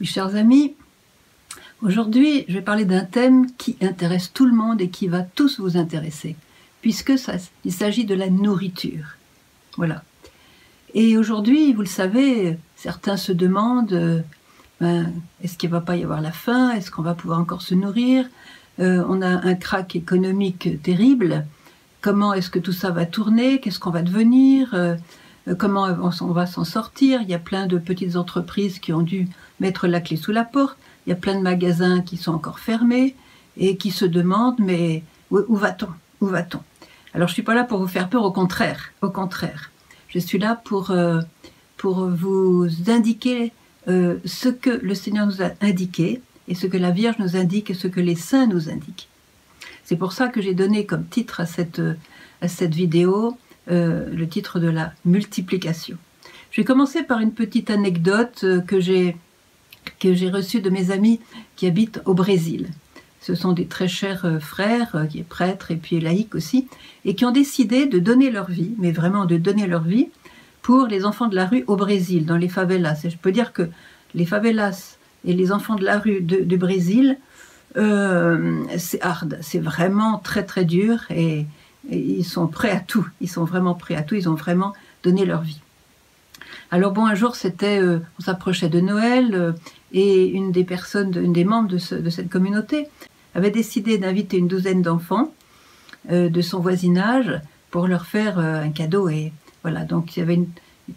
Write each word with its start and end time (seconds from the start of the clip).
Mes 0.00 0.06
chers 0.06 0.36
amis, 0.36 0.74
aujourd'hui 1.82 2.44
je 2.46 2.54
vais 2.54 2.62
parler 2.62 2.84
d'un 2.84 3.04
thème 3.04 3.50
qui 3.58 3.76
intéresse 3.80 4.32
tout 4.32 4.46
le 4.46 4.54
monde 4.54 4.80
et 4.80 4.90
qui 4.90 5.08
va 5.08 5.22
tous 5.22 5.58
vous 5.58 5.76
intéresser, 5.76 6.36
puisque 6.82 7.18
ça, 7.18 7.34
il 7.64 7.72
s'agit 7.72 8.04
de 8.04 8.14
la 8.14 8.30
nourriture. 8.30 9.16
Voilà. 9.76 10.04
Et 10.94 11.18
aujourd'hui, 11.18 11.72
vous 11.72 11.80
le 11.80 11.88
savez, 11.88 12.58
certains 12.76 13.16
se 13.16 13.32
demandent 13.32 13.92
euh, 13.92 14.20
ben, 14.80 15.12
est-ce 15.42 15.58
qu'il 15.58 15.68
ne 15.68 15.74
va 15.74 15.80
pas 15.80 15.96
y 15.96 16.04
avoir 16.04 16.20
la 16.20 16.30
faim? 16.32 16.70
Est-ce 16.70 16.92
qu'on 16.92 17.02
va 17.02 17.14
pouvoir 17.14 17.40
encore 17.40 17.62
se 17.62 17.74
nourrir? 17.74 18.24
Euh, 18.78 19.04
On 19.08 19.20
a 19.20 19.26
un 19.28 19.54
crack 19.56 19.96
économique 19.96 20.80
terrible. 20.84 21.44
Comment 22.00 22.34
est-ce 22.34 22.50
que 22.50 22.60
tout 22.60 22.72
ça 22.72 22.92
va 22.92 23.04
tourner? 23.04 23.58
Qu'est-ce 23.58 23.80
qu'on 23.80 23.90
va 23.90 24.02
devenir? 24.02 24.74
Euh, 24.74 24.94
Comment 25.58 25.88
on 26.20 26.32
va 26.32 26.46
s'en 26.46 26.64
sortir? 26.64 27.22
Il 27.22 27.28
y 27.28 27.34
a 27.34 27.38
plein 27.38 27.66
de 27.66 27.78
petites 27.78 28.16
entreprises 28.16 28.78
qui 28.78 28.92
ont 28.92 29.00
dû 29.00 29.28
mettre 29.60 29.86
la 29.86 30.00
clé 30.00 30.16
sous 30.16 30.32
la 30.32 30.44
porte. 30.44 30.76
Il 31.06 31.10
y 31.10 31.12
a 31.12 31.16
plein 31.16 31.36
de 31.36 31.42
magasins 31.42 32.02
qui 32.02 32.16
sont 32.16 32.32
encore 32.32 32.58
fermés 32.58 33.14
et 33.56 33.76
qui 33.76 33.90
se 33.90 34.04
demandent 34.04 34.60
mais 34.60 35.02
où, 35.30 35.56
va-t-on? 35.56 35.88
Où 36.20 36.26
va-t-on? 36.26 36.60
Alors 37.14 37.28
je 37.28 37.34
suis 37.34 37.42
pas 37.42 37.54
là 37.54 37.64
pour 37.64 37.78
vous 37.78 37.86
faire 37.86 38.08
peur, 38.08 38.24
au 38.24 38.32
contraire, 38.32 38.92
au 39.02 39.10
contraire. 39.10 39.70
Je 40.08 40.18
suis 40.18 40.38
là 40.38 40.60
pour 40.64 40.90
euh, 40.90 41.20
pour 41.76 42.08
vous 42.08 42.66
indiquer 42.88 43.52
euh, 43.88 44.16
ce 44.24 44.48
que 44.48 44.70
le 44.70 44.94
Seigneur 44.94 45.26
nous 45.26 45.42
a 45.42 45.50
indiqué 45.60 46.20
et 46.48 46.54
ce 46.54 46.66
que 46.66 46.76
la 46.76 46.90
Vierge 46.90 47.16
nous 47.18 47.36
indique 47.36 47.70
et 47.70 47.74
ce 47.74 47.88
que 47.88 48.00
les 48.00 48.14
saints 48.16 48.46
nous 48.46 48.68
indiquent. 48.68 49.08
C'est 49.84 49.96
pour 49.96 50.12
ça 50.12 50.28
que 50.28 50.42
j'ai 50.42 50.54
donné 50.54 50.86
comme 50.86 51.06
titre 51.06 51.40
à 51.40 51.46
cette, 51.46 51.80
à 52.42 52.48
cette 52.48 52.74
vidéo 52.74 53.36
euh, 53.70 54.08
le 54.10 54.28
titre 54.28 54.60
de 54.60 54.68
la 54.68 54.92
multiplication. 55.04 55.96
Je 56.50 56.60
vais 56.60 56.64
commencer 56.64 57.02
par 57.02 57.20
une 57.20 57.32
petite 57.32 57.70
anecdote 57.70 58.44
que 58.66 58.80
j'ai 58.80 59.16
que 59.98 60.14
j'ai 60.14 60.30
reçu 60.30 60.60
de 60.60 60.70
mes 60.70 60.90
amis 60.90 61.20
qui 61.56 61.66
habitent 61.66 62.00
au 62.04 62.14
Brésil. 62.14 62.68
Ce 63.20 63.34
sont 63.34 63.52
des 63.52 63.66
très 63.66 63.88
chers 63.88 64.24
euh, 64.24 64.38
frères, 64.38 64.94
euh, 64.94 65.04
qui 65.04 65.18
est 65.18 65.28
prêtres 65.28 65.70
et 65.70 65.76
puis 65.76 66.00
laïcs 66.00 66.34
aussi, 66.34 66.68
et 67.04 67.14
qui 67.14 67.24
ont 67.24 67.30
décidé 67.30 67.86
de 67.86 67.98
donner 67.98 68.30
leur 68.30 68.48
vie, 68.48 68.72
mais 68.78 68.92
vraiment 68.92 69.24
de 69.24 69.36
donner 69.36 69.66
leur 69.66 69.82
vie, 69.82 70.08
pour 70.62 70.86
les 70.86 71.04
enfants 71.04 71.28
de 71.28 71.34
la 71.34 71.46
rue 71.46 71.64
au 71.66 71.76
Brésil, 71.76 72.26
dans 72.26 72.36
les 72.36 72.48
favelas. 72.48 73.00
Et 73.04 73.10
je 73.10 73.18
peux 73.18 73.32
dire 73.32 73.52
que 73.52 73.68
les 74.14 74.24
favelas 74.24 74.96
et 75.24 75.32
les 75.32 75.52
enfants 75.52 75.74
de 75.74 75.84
la 75.84 75.98
rue 75.98 76.20
du 76.20 76.56
Brésil, 76.56 77.18
euh, 77.76 78.62
c'est 78.78 79.02
hard, 79.02 79.38
c'est 79.40 79.58
vraiment 79.58 80.18
très 80.18 80.44
très 80.44 80.64
dur 80.64 81.00
et, 81.10 81.46
ils 81.90 82.24
sont 82.24 82.48
prêts 82.48 82.70
à 82.70 82.80
tout. 82.80 83.06
Ils 83.22 83.30
sont 83.30 83.44
vraiment 83.44 83.72
prêts 83.72 83.94
à 83.94 84.02
tout. 84.02 84.14
Ils 84.14 84.28
ont 84.28 84.34
vraiment 84.34 84.74
donné 85.02 85.24
leur 85.24 85.40
vie. 85.40 85.60
Alors 86.70 86.92
bon, 86.92 87.06
un 87.06 87.14
jour, 87.14 87.34
c'était, 87.34 87.80
on 87.82 88.22
s'approchait 88.22 88.68
de 88.68 88.80
Noël 88.80 89.54
et 89.92 90.26
une 90.26 90.52
des 90.52 90.64
personnes, 90.64 91.14
une 91.16 91.32
des 91.32 91.44
membres 91.44 91.68
de, 91.68 91.78
cette 91.78 92.28
communauté 92.28 92.86
avait 93.34 93.50
décidé 93.50 93.98
d'inviter 93.98 94.36
une 94.36 94.48
douzaine 94.48 94.82
d'enfants 94.82 95.32
euh, 96.10 96.28
de 96.28 96.40
son 96.40 96.60
voisinage 96.60 97.40
pour 97.70 97.86
leur 97.86 98.06
faire 98.06 98.38
euh, 98.38 98.62
un 98.62 98.70
cadeau. 98.70 99.08
Et 99.08 99.32
voilà, 99.62 99.84
donc 99.84 100.16
il 100.16 100.22
avait 100.22 100.40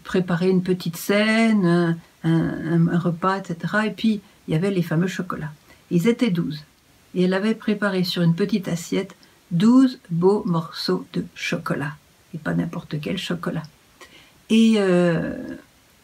préparé 0.04 0.48
une 0.50 0.62
petite 0.62 0.96
scène, 0.96 1.96
un, 2.24 2.98
repas, 2.98 3.38
etc. 3.38 3.74
Et 3.86 3.90
puis 3.90 4.20
il 4.46 4.52
y 4.52 4.56
avait 4.56 4.70
les 4.70 4.82
fameux 4.82 5.06
chocolats. 5.06 5.52
Ils 5.90 6.08
étaient 6.08 6.30
douze. 6.30 6.64
Et 7.14 7.24
elle 7.24 7.34
avait 7.34 7.54
préparé 7.54 8.04
sur 8.04 8.22
une 8.22 8.34
petite 8.34 8.68
assiette 8.68 9.14
douze 9.50 9.98
beaux 10.10 10.42
morceaux 10.46 11.06
de 11.12 11.24
chocolat. 11.34 11.92
Et 12.34 12.38
pas 12.38 12.54
n'importe 12.54 13.00
quel 13.00 13.18
chocolat. 13.18 13.62
Et, 14.48 14.74
euh, 14.78 15.36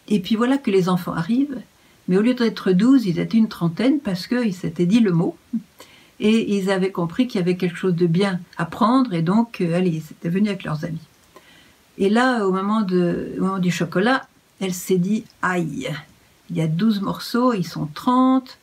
et 0.08 0.20
puis 0.20 0.36
voilà 0.36 0.58
que 0.58 0.70
les 0.70 0.88
enfants 0.88 1.14
arrivent 1.14 1.58
mais 2.08 2.16
au 2.16 2.22
lieu 2.22 2.34
d'être 2.34 2.72
douze, 2.72 3.06
ils 3.06 3.18
étaient 3.18 3.36
une 3.36 3.48
trentaine 3.48 4.00
parce 4.00 4.26
qu'ils 4.26 4.54
s'étaient 4.54 4.86
dit 4.86 5.00
le 5.00 5.12
mot. 5.12 5.36
Et 6.20 6.56
ils 6.56 6.70
avaient 6.70 6.90
compris 6.90 7.28
qu'il 7.28 7.38
y 7.38 7.42
avait 7.42 7.56
quelque 7.56 7.76
chose 7.76 7.94
de 7.94 8.06
bien 8.06 8.40
à 8.56 8.64
prendre. 8.64 9.12
Et 9.12 9.22
donc, 9.22 9.60
euh, 9.60 9.76
allez, 9.76 9.90
ils 9.90 10.10
étaient 10.10 10.30
venus 10.30 10.48
avec 10.48 10.64
leurs 10.64 10.84
amis. 10.84 11.06
Et 11.98 12.08
là, 12.08 12.46
au 12.46 12.52
moment, 12.52 12.82
du 12.82 13.70
chocolat, 13.70 14.26
elle 14.60 14.74
s'est 14.74 14.98
dit 14.98 15.24
Aïe, 15.42 15.88
il 16.50 16.56
y 16.56 16.60
a 16.60 16.66
douze 16.66 17.00
morceaux, 17.00 17.52
ils 17.52 17.66
sont 17.66 17.86
trente. 17.86 18.58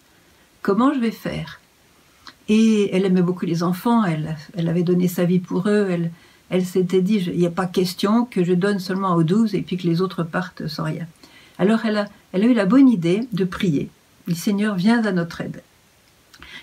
Comment 0.61 0.93
je 0.93 0.99
vais 0.99 1.11
faire? 1.11 1.61
Et 2.49 2.95
elle 2.95 3.05
aimait 3.05 3.21
beaucoup 3.21 3.45
les 3.45 3.63
enfants. 3.63 4.03
Elle, 4.03 4.35
elle 4.57 4.67
avait 4.67 4.83
donné 4.83 5.07
sa 5.07 5.23
vie 5.25 5.39
pour 5.39 5.69
eux. 5.69 5.87
Elle, 5.89 6.11
elle 6.49 6.65
s'était 6.65 7.01
dit 7.01 7.23
Il 7.27 7.37
n'y 7.37 7.45
a 7.45 7.51
pas 7.51 7.67
question 7.67 8.25
que 8.25 8.43
je 8.43 8.53
donne 8.53 8.79
seulement 8.79 9.15
aux 9.15 9.23
douze 9.23 9.55
et 9.55 9.61
puis 9.61 9.77
que 9.77 9.87
les 9.87 10.01
autres 10.01 10.23
partent 10.23 10.67
sans 10.67 10.83
rien. 10.83 11.07
Alors 11.57 11.85
elle 11.85 11.97
a, 11.97 12.07
elle 12.35 12.43
a 12.43 12.47
eu 12.47 12.53
la 12.53 12.65
bonne 12.65 12.89
idée 12.89 13.29
de 13.31 13.45
prier. 13.45 13.89
Le 14.27 14.33
Seigneur 14.33 14.75
vient 14.75 15.05
à 15.05 15.13
notre 15.13 15.39
aide. 15.39 15.63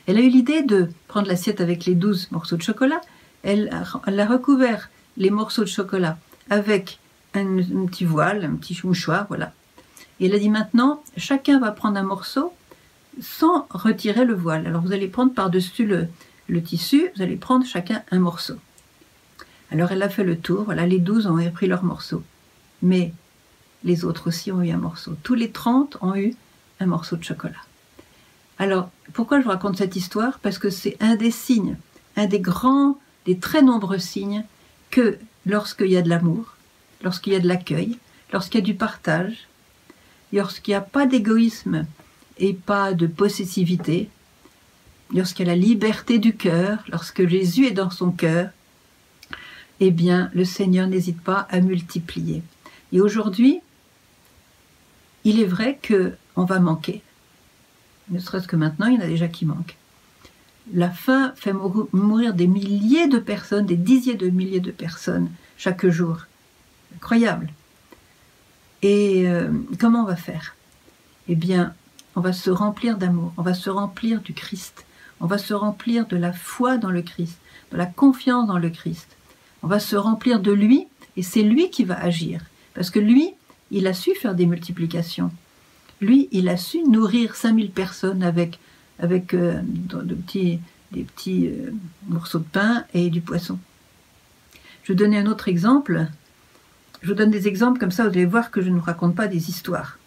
Elle 0.06 0.18
a 0.18 0.20
eu 0.20 0.28
l'idée 0.28 0.60
de 0.60 0.90
prendre 1.08 1.28
l'assiette 1.28 1.62
avec 1.62 1.86
les 1.86 1.94
douze 1.94 2.30
morceaux 2.30 2.58
de 2.58 2.62
chocolat. 2.62 3.00
Elle 3.42 3.70
a, 3.72 4.26
recouvert 4.26 4.90
les 5.16 5.30
morceaux 5.30 5.62
de 5.62 5.68
chocolat 5.68 6.18
avec 6.50 6.98
un, 7.32 7.56
petit 7.86 8.04
voile, 8.04 8.44
un 8.44 8.56
petit 8.56 8.78
mouchoir, 8.84 9.24
voilà. 9.28 9.54
Et 10.20 10.26
elle 10.26 10.34
a 10.34 10.38
dit 10.38 10.50
maintenant, 10.50 11.02
chacun 11.16 11.58
va 11.58 11.70
prendre 11.70 11.96
un 11.96 12.02
morceau 12.02 12.52
sans 13.22 13.66
retirer 13.70 14.26
le 14.26 14.34
voile. 14.34 14.66
Alors 14.66 14.82
vous 14.82 14.92
allez 14.92 15.08
prendre 15.08 15.32
par-dessus 15.32 15.86
le, 15.86 16.62
tissu, 16.62 17.08
vous 17.16 17.22
allez 17.22 17.36
prendre 17.36 17.64
chacun 17.64 18.02
un 18.10 18.18
morceau. 18.18 18.56
Alors 19.70 19.90
elle 19.90 20.02
a 20.02 20.10
fait 20.10 20.24
le 20.24 20.36
tour, 20.36 20.64
voilà, 20.64 20.84
les 20.84 20.98
douze 20.98 21.26
ont 21.26 21.38
pris 21.50 21.66
leur 21.66 21.82
morceau. 21.82 22.22
Mais 22.82 23.14
les 23.84 24.04
autres 24.04 24.28
aussi 24.28 24.52
ont 24.52 24.62
eu 24.62 24.70
un 24.70 24.78
morceau. 24.78 25.16
Tous 25.22 25.34
les 25.34 25.50
30 25.50 25.98
ont 26.00 26.14
eu 26.14 26.34
un 26.80 26.86
morceau 26.86 27.16
de 27.16 27.24
chocolat. 27.24 27.64
Alors, 28.58 28.90
pourquoi 29.12 29.38
je 29.38 29.44
vous 29.44 29.50
raconte 29.50 29.78
cette 29.78 29.96
histoire? 29.96 30.38
Parce 30.38 30.58
que 30.58 30.70
c'est 30.70 30.96
un 31.00 31.16
des 31.16 31.30
signes, 31.30 31.76
un 32.16 32.26
des 32.26 32.40
grands, 32.40 32.98
des 33.26 33.38
très 33.38 33.62
nombreux 33.62 33.98
signes 33.98 34.44
que 34.90 35.18
lorsqu'il 35.46 35.90
y 35.90 35.96
a 35.96 36.02
de 36.02 36.08
l'amour, 36.08 36.56
lorsqu'il 37.02 37.32
y 37.32 37.36
a 37.36 37.40
de 37.40 37.48
l'accueil, 37.48 37.98
lorsqu'il 38.32 38.60
y 38.60 38.62
a 38.62 38.66
du 38.66 38.74
partage, 38.74 39.48
lorsqu'il 40.32 40.72
n'y 40.72 40.76
a 40.76 40.80
pas 40.80 41.06
d'égoïsme 41.06 41.86
et 42.38 42.54
pas 42.54 42.94
de 42.94 43.06
possessivité, 43.06 44.08
lorsqu'il 45.12 45.46
y 45.46 45.50
a 45.50 45.54
la 45.54 45.60
liberté 45.60 46.18
du 46.18 46.34
cœur, 46.34 46.78
lorsque 46.88 47.26
Jésus 47.26 47.66
est 47.66 47.72
dans 47.72 47.90
son 47.90 48.10
cœur, 48.10 48.50
eh 49.80 49.90
bien, 49.90 50.30
le 50.34 50.44
Seigneur 50.44 50.86
n'hésite 50.86 51.20
pas 51.20 51.48
à 51.50 51.60
multiplier. 51.60 52.42
Et 52.92 53.00
aujourd'hui, 53.00 53.60
il 55.24 55.40
est 55.40 55.46
vrai 55.46 55.78
qu'on 55.86 56.44
va 56.44 56.60
manquer. 56.60 57.02
Ne 58.10 58.18
serait-ce 58.18 58.48
que 58.48 58.56
maintenant, 58.56 58.86
il 58.86 58.94
y 58.94 58.98
en 58.98 59.02
a 59.02 59.06
déjà 59.06 59.28
qui 59.28 59.46
manquent. 59.46 59.76
La 60.72 60.90
faim 60.90 61.32
fait 61.36 61.54
mourir 61.92 62.34
des 62.34 62.46
milliers 62.46 63.08
de 63.08 63.18
personnes, 63.18 63.66
des 63.66 63.76
dizaines 63.76 64.16
de 64.16 64.28
milliers 64.28 64.60
de 64.60 64.70
personnes 64.70 65.30
chaque 65.56 65.86
jour. 65.86 66.26
Incroyable. 66.94 67.48
Et 68.82 69.28
euh, 69.28 69.50
comment 69.78 70.02
on 70.02 70.06
va 70.06 70.16
faire? 70.16 70.56
Eh 71.28 71.34
bien, 71.34 71.74
on 72.16 72.20
va 72.20 72.32
se 72.32 72.50
remplir 72.50 72.98
d'amour, 72.98 73.32
on 73.36 73.42
va 73.42 73.54
se 73.54 73.70
remplir 73.70 74.20
du 74.20 74.34
Christ, 74.34 74.84
on 75.20 75.26
va 75.26 75.38
se 75.38 75.54
remplir 75.54 76.06
de 76.06 76.16
la 76.16 76.32
foi 76.32 76.78
dans 76.78 76.90
le 76.90 77.02
Christ, 77.02 77.38
de 77.70 77.76
la 77.76 77.86
confiance 77.86 78.46
dans 78.46 78.58
le 78.58 78.70
Christ. 78.70 79.16
On 79.62 79.68
va 79.68 79.78
se 79.78 79.96
remplir 79.96 80.40
de 80.40 80.52
lui 80.52 80.86
et 81.16 81.22
c'est 81.22 81.42
lui 81.42 81.70
qui 81.70 81.84
va 81.84 81.98
agir. 81.98 82.42
Parce 82.74 82.90
que 82.90 82.98
lui, 82.98 83.30
il 83.72 83.86
a 83.86 83.94
su 83.94 84.14
faire 84.14 84.34
des 84.34 84.46
multiplications. 84.46 85.32
Lui, 86.00 86.28
il 86.30 86.48
a 86.48 86.56
su 86.56 86.82
nourrir 86.84 87.34
5000 87.34 87.70
personnes 87.70 88.22
avec, 88.22 88.58
avec 88.98 89.34
euh, 89.34 89.60
des 89.62 91.04
petits 91.04 91.48
euh, 91.48 91.72
morceaux 92.08 92.38
de 92.38 92.44
pain 92.44 92.84
et 92.94 93.10
du 93.10 93.20
poisson. 93.20 93.58
Je 94.84 94.92
vais 94.92 94.96
donner 94.96 95.18
un 95.18 95.26
autre 95.26 95.48
exemple. 95.48 96.06
Je 97.02 97.08
vous 97.08 97.14
donne 97.14 97.30
des 97.30 97.48
exemples 97.48 97.80
comme 97.80 97.90
ça, 97.90 98.04
vous 98.04 98.10
allez 98.10 98.26
voir 98.26 98.50
que 98.50 98.60
je 98.60 98.68
ne 98.68 98.74
vous 98.74 98.84
raconte 98.84 99.14
pas 99.14 99.26
des 99.26 99.48
histoires. 99.48 99.98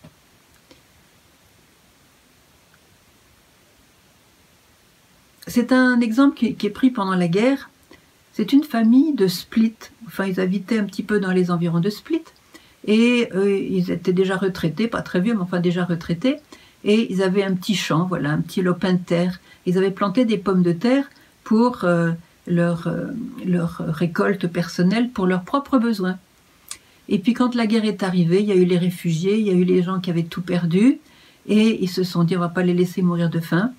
C'est 5.47 5.71
un 5.71 5.99
exemple 6.01 6.35
qui, 6.35 6.65
est 6.65 6.69
pris 6.69 6.89
pendant 6.89 7.15
la 7.15 7.27
guerre. 7.27 7.69
C'est 8.33 8.51
une 8.51 8.63
famille 8.63 9.13
de 9.13 9.27
Split. 9.27 9.75
Enfin, 10.07 10.25
ils 10.25 10.39
habitaient 10.39 10.79
un 10.79 10.85
petit 10.85 11.03
peu 11.03 11.19
dans 11.19 11.31
les 11.31 11.51
environs 11.51 11.79
de 11.79 11.89
Split. 11.89 12.23
Et 12.87 13.29
ils 13.35 13.89
étaient 13.89 14.13
déjà 14.13 14.37
retraités, 14.37 14.87
pas 14.87 15.01
très 15.01 15.19
vieux, 15.19 15.33
mais 15.33 15.41
enfin 15.41 15.59
déjà 15.59 15.85
retraités. 15.85 16.37
Et 16.83 17.11
ils 17.11 17.23
avaient 17.23 17.43
un 17.43 17.55
petit 17.55 17.75
champ, 17.75 18.05
voilà, 18.05 18.29
un 18.29 18.41
petit 18.41 18.61
lopin 18.61 18.93
de 18.93 18.99
terre. 18.99 19.39
Ils 19.65 19.77
avaient 19.79 19.91
planté 19.91 20.23
des 20.23 20.37
pommes 20.37 20.61
de 20.61 20.71
terre 20.71 21.09
pour 21.43 21.83
euh, 21.83 22.11
leur, 22.45 22.87
euh, 22.87 23.07
leur 23.43 23.81
récolte 23.87 24.47
personnelle, 24.47 25.09
pour 25.09 25.25
leurs 25.25 25.43
propres 25.43 25.79
besoins. 25.79 26.17
Et 27.09 27.19
puis 27.19 27.33
quand 27.33 27.55
la 27.55 27.67
guerre 27.67 27.85
est 27.85 28.03
arrivée, 28.03 28.41
il 28.41 28.47
y 28.47 28.51
a 28.51 28.55
eu 28.55 28.65
les 28.65 28.77
réfugiés, 28.77 29.37
il 29.39 29.47
y 29.47 29.49
a 29.49 29.53
eu 29.53 29.63
les 29.63 29.81
gens 29.81 29.99
qui 29.99 30.09
avaient 30.09 30.23
tout 30.23 30.41
perdu, 30.41 30.99
et 31.47 31.83
ils 31.83 31.89
se 31.89 32.03
sont 32.03 32.23
dit 32.23 32.35
on 32.35 32.39
va 32.39 32.49
pas 32.49 32.63
les 32.63 32.73
laisser 32.73 33.01
mourir 33.01 33.29
de 33.29 33.39
faim. 33.39 33.71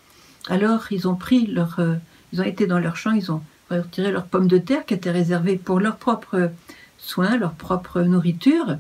Alors 0.49 0.87
ils 0.91 1.09
ont 1.09 1.17
pris 1.17 1.47
leur, 1.47 1.77
euh, 1.79 1.95
ils 2.33 2.41
ont 2.41 2.45
été 2.45 2.67
dans 2.67 2.79
leur 2.79 2.97
champ, 2.97 3.13
ils 3.13 3.31
ont 3.33 3.43
retiré 3.71 4.13
leurs 4.13 4.27
pommes 4.27 4.49
de 4.49 4.59
terre 4.59 4.87
qui 4.87 4.95
étaient 4.95 5.11
réservées 5.11 5.57
pour 5.57 5.81
leurs 5.81 5.97
propres 5.97 6.51
soins, 6.99 7.37
leur 7.37 7.53
propre 7.53 8.01
nourriture, 8.03 8.79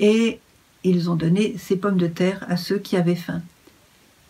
et 0.00 0.40
ils 0.82 1.10
ont 1.10 1.14
donné 1.14 1.54
ces 1.58 1.76
pommes 1.76 1.98
de 1.98 2.06
terre 2.06 2.44
à 2.48 2.56
ceux 2.56 2.78
qui 2.78 2.96
avaient 2.96 3.14
faim. 3.14 3.42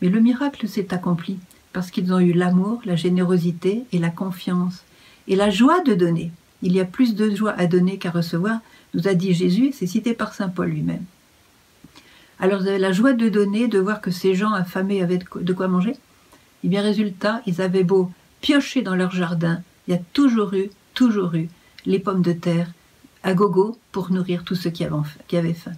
Mais 0.02 0.08
le 0.08 0.20
miracle 0.20 0.68
s'est 0.68 0.92
accompli 0.92 1.38
parce 1.72 1.90
qu'ils 1.90 2.12
ont 2.12 2.18
eu 2.18 2.32
l'amour, 2.32 2.82
la 2.84 2.96
générosité 2.96 3.84
et 3.92 3.98
la 3.98 4.10
confiance 4.10 4.82
et 5.28 5.36
la 5.36 5.48
joie 5.48 5.80
de 5.82 5.94
donner. 5.94 6.32
Il 6.62 6.72
y 6.72 6.80
a 6.80 6.84
plus 6.84 7.14
de 7.14 7.34
joie 7.34 7.54
à 7.56 7.66
donner 7.66 7.96
qu'à 7.96 8.10
recevoir, 8.10 8.60
nous 8.92 9.06
a 9.06 9.14
dit 9.14 9.32
Jésus, 9.32 9.72
c'est 9.72 9.86
cité 9.86 10.12
par 10.12 10.34
Saint 10.34 10.48
Paul 10.48 10.68
lui-même. 10.68 11.04
Alors 12.40 12.60
vous 12.60 12.66
avez 12.66 12.78
la 12.78 12.92
joie 12.92 13.12
de 13.12 13.28
donner, 13.28 13.68
de 13.68 13.78
voir 13.78 14.00
que 14.00 14.10
ces 14.10 14.34
gens 14.34 14.52
affamés 14.52 15.02
avaient 15.02 15.18
de 15.18 15.52
quoi 15.52 15.68
manger? 15.68 15.92
Et 15.92 16.66
eh 16.66 16.68
bien 16.68 16.82
résultat, 16.82 17.40
ils 17.46 17.62
avaient 17.62 17.84
beau 17.84 18.10
piocher 18.40 18.82
dans 18.82 18.96
leur 18.96 19.12
jardin, 19.12 19.62
il 19.86 19.92
y 19.92 19.96
a 19.96 20.00
toujours 20.12 20.52
eu, 20.54 20.70
toujours 20.94 21.34
eu 21.34 21.48
les 21.86 21.98
pommes 21.98 22.22
de 22.22 22.32
terre 22.32 22.70
à 23.22 23.34
gogo 23.34 23.78
pour 23.92 24.10
nourrir 24.10 24.44
tous 24.44 24.54
ceux 24.54 24.70
qui 24.70 24.84
avaient 24.84 25.54
faim. 25.54 25.72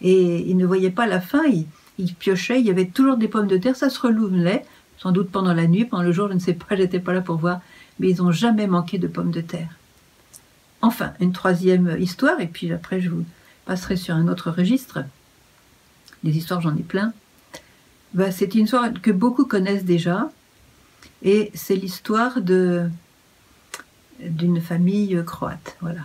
Et 0.00 0.48
ils 0.48 0.56
ne 0.56 0.66
voyaient 0.66 0.90
pas 0.90 1.06
la 1.06 1.20
faim, 1.20 1.42
ils, 1.98 2.14
piochaient, 2.14 2.60
il 2.60 2.66
y 2.66 2.70
avait 2.70 2.86
toujours 2.86 3.16
des 3.16 3.28
pommes 3.28 3.46
de 3.46 3.56
terre, 3.56 3.76
ça 3.76 3.90
se 3.90 4.00
renouvelait, 4.00 4.64
sans 4.98 5.12
doute 5.12 5.30
pendant 5.30 5.54
la 5.54 5.66
nuit, 5.66 5.84
pendant 5.84 6.02
le 6.02 6.12
jour, 6.12 6.28
je 6.28 6.34
ne 6.34 6.38
sais 6.38 6.54
pas, 6.54 6.76
j'étais 6.76 7.00
pas 7.00 7.12
là 7.12 7.20
pour 7.20 7.36
voir, 7.36 7.60
mais 7.98 8.10
ils 8.10 8.18
n'ont 8.18 8.32
jamais 8.32 8.66
manqué 8.66 8.98
de 8.98 9.08
pommes 9.08 9.30
de 9.30 9.40
terre. 9.40 9.70
Enfin, 10.82 11.14
une 11.20 11.32
troisième 11.32 11.96
histoire, 11.98 12.40
et 12.40 12.46
puis 12.46 12.72
après 12.72 13.00
je 13.00 13.10
vous 13.10 13.24
passerai 13.64 13.96
sur 13.96 14.14
un 14.14 14.28
autre 14.28 14.50
registre. 14.50 15.00
Les 16.22 16.36
histoires, 16.36 16.60
j'en 16.60 16.76
ai 16.76 16.82
plein. 16.82 17.12
Bah, 18.14 18.30
c'est 18.30 18.54
une 18.54 18.64
histoire 18.64 18.92
que 19.02 19.10
beaucoup 19.10 19.44
connaissent 19.44 19.84
déjà, 19.84 20.30
et 21.22 21.50
c'est 21.54 21.76
l'histoire 21.76 22.40
de 22.40 22.88
d'une 24.20 24.62
famille 24.62 25.22
croate. 25.26 25.76
Voilà. 25.80 26.00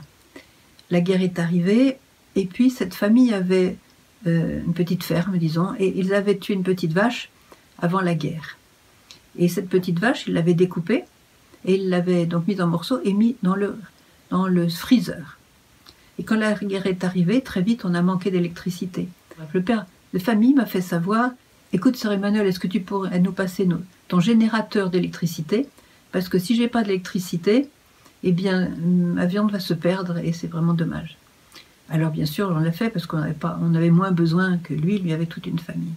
La 0.91 1.01
guerre 1.01 1.21
est 1.21 1.39
arrivée, 1.39 1.97
et 2.35 2.45
puis 2.45 2.69
cette 2.69 2.93
famille 2.93 3.33
avait 3.33 3.77
euh, 4.27 4.61
une 4.65 4.73
petite 4.73 5.03
ferme, 5.03 5.37
disons, 5.37 5.73
et 5.79 5.97
ils 5.97 6.13
avaient 6.13 6.37
tué 6.37 6.53
une 6.53 6.63
petite 6.63 6.93
vache 6.93 7.29
avant 7.79 8.01
la 8.01 8.13
guerre. 8.13 8.57
Et 9.37 9.47
cette 9.47 9.69
petite 9.69 9.99
vache, 9.99 10.25
ils 10.27 10.33
l'avaient 10.33 10.53
découpée, 10.53 11.05
et 11.65 11.75
ils 11.75 11.89
l'avaient 11.89 12.25
donc 12.25 12.47
mise 12.47 12.61
en 12.61 12.67
morceaux 12.67 12.99
et 13.03 13.13
mis 13.13 13.35
dans 13.41 13.55
le, 13.55 13.77
dans 14.29 14.47
le 14.47 14.67
freezer. 14.67 15.37
Et 16.19 16.23
quand 16.23 16.35
la 16.35 16.53
guerre 16.53 16.85
est 16.85 17.03
arrivée, 17.03 17.41
très 17.41 17.61
vite, 17.61 17.85
on 17.85 17.93
a 17.93 18.01
manqué 18.01 18.29
d'électricité. 18.29 19.07
Le 19.53 19.61
père 19.61 19.85
de 20.13 20.19
famille 20.19 20.53
m'a 20.53 20.65
fait 20.65 20.81
savoir, 20.81 21.31
écoute, 21.73 21.95
sœur 21.95 22.11
Emmanuel, 22.11 22.45
est-ce 22.47 22.59
que 22.59 22.67
tu 22.67 22.81
pourrais 22.81 23.19
nous 23.19 23.31
passer 23.31 23.67
ton 24.07 24.19
générateur 24.19 24.89
d'électricité? 24.89 25.67
Parce 26.11 26.27
que 26.27 26.37
si 26.37 26.55
j'ai 26.55 26.67
pas 26.67 26.83
d'électricité, 26.83 27.69
eh 28.23 28.31
bien, 28.31 28.69
ma 28.79 29.25
viande 29.25 29.51
va 29.51 29.59
se 29.59 29.73
perdre 29.73 30.17
et 30.17 30.33
c'est 30.33 30.47
vraiment 30.47 30.73
dommage. 30.73 31.17
Alors 31.89 32.11
bien 32.11 32.25
sûr, 32.25 32.49
on 32.49 32.59
l'a 32.59 32.71
fait 32.71 32.89
parce 32.89 33.05
qu'on 33.05 33.19
avait, 33.75 33.89
moins 33.89 34.11
besoin 34.11 34.57
que 34.57 34.73
lui, 34.73 34.99
lui 34.99 35.11
avait 35.11 35.25
toute 35.25 35.45
une 35.45 35.59
famille. 35.59 35.93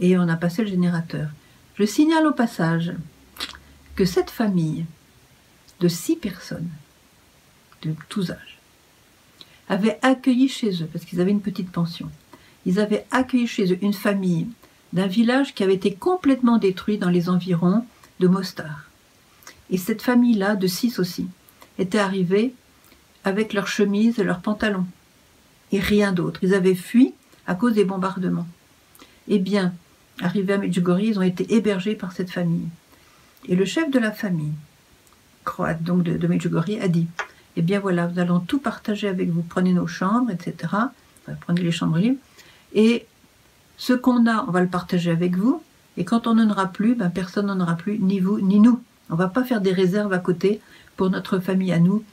Et 0.00 0.18
on 0.18 0.28
a 0.28 0.36
passé 0.36 0.62
le 0.62 0.68
générateur. 0.68 1.28
Je 1.76 1.84
signale 1.84 2.26
au 2.26 2.32
passage 2.32 2.92
que 3.94 4.04
cette 4.04 4.30
famille 4.30 4.84
de 5.80 5.88
six 5.88 6.16
personnes, 6.16 6.68
de 7.82 7.94
tous 8.08 8.30
âges, 8.30 8.58
avait 9.68 9.98
accueilli 10.02 10.48
chez 10.48 10.82
eux, 10.82 10.88
parce 10.92 11.04
qu'ils 11.04 11.20
avaient 11.20 11.30
une 11.30 11.40
petite 11.40 11.70
pension, 11.70 12.10
ils 12.66 12.78
avaient 12.78 13.06
accueilli 13.10 13.46
chez 13.46 13.72
eux 13.72 13.78
une 13.80 13.94
famille 13.94 14.46
d'un 14.92 15.06
village 15.06 15.54
qui 15.54 15.62
avait 15.62 15.74
été 15.74 15.94
complètement 15.94 16.58
détruit 16.58 16.98
dans 16.98 17.10
les 17.10 17.28
environs 17.28 17.84
de 18.20 18.28
Mostar. 18.28 18.91
Et 19.72 19.78
cette 19.78 20.02
famille-là, 20.02 20.54
de 20.54 20.66
six 20.66 20.98
aussi, 20.98 21.26
était 21.78 21.98
arrivée 21.98 22.54
avec 23.24 23.54
leurs 23.54 23.68
chemises 23.68 24.18
et 24.18 24.24
leurs 24.24 24.40
pantalons. 24.40 24.86
Et 25.72 25.80
rien 25.80 26.12
d'autre. 26.12 26.40
Ils 26.42 26.54
avaient 26.54 26.74
fui 26.74 27.14
à 27.46 27.54
cause 27.54 27.72
des 27.72 27.86
bombardements. 27.86 28.46
Eh 29.28 29.38
bien, 29.38 29.72
arrivés 30.20 30.52
à 30.52 30.58
Medjugorje, 30.58 31.02
ils 31.02 31.18
ont 31.18 31.22
été 31.22 31.54
hébergés 31.54 31.94
par 31.94 32.12
cette 32.12 32.30
famille. 32.30 32.68
Et 33.48 33.56
le 33.56 33.64
chef 33.64 33.90
de 33.90 33.98
la 33.98 34.12
famille, 34.12 34.52
croate 35.44 35.82
donc 35.82 36.02
de, 36.02 36.18
de 36.18 36.78
a 36.80 36.88
dit 36.88 37.06
Eh 37.56 37.62
bien 37.62 37.80
voilà, 37.80 38.08
nous 38.08 38.18
allons 38.18 38.40
tout 38.40 38.58
partager 38.58 39.08
avec 39.08 39.30
vous. 39.30 39.42
Prenez 39.42 39.72
nos 39.72 39.86
chambres, 39.86 40.30
etc. 40.30 40.74
prenez 41.40 41.62
les 41.62 41.72
chambres 41.72 41.96
libres. 41.96 42.20
Et 42.74 43.06
ce 43.78 43.94
qu'on 43.94 44.26
a, 44.26 44.44
on 44.46 44.50
va 44.50 44.60
le 44.60 44.68
partager 44.68 45.10
avec 45.10 45.34
vous. 45.36 45.62
Et 45.96 46.04
quand 46.04 46.26
on 46.26 46.34
n'en 46.34 46.50
aura 46.50 46.66
plus, 46.66 46.94
ben, 46.94 47.08
personne 47.08 47.46
n'en 47.46 47.60
aura 47.60 47.74
plus, 47.74 47.98
ni 47.98 48.20
vous, 48.20 48.38
ni 48.40 48.60
nous. 48.60 48.82
On 49.10 49.14
ne 49.14 49.18
va 49.18 49.28
pas 49.28 49.44
faire 49.44 49.60
des 49.60 49.72
réserves 49.72 50.12
à 50.12 50.18
côté 50.18 50.60
pour 50.96 51.10
notre 51.10 51.38
famille 51.38 51.72
à 51.72 51.78
nous, 51.78 52.04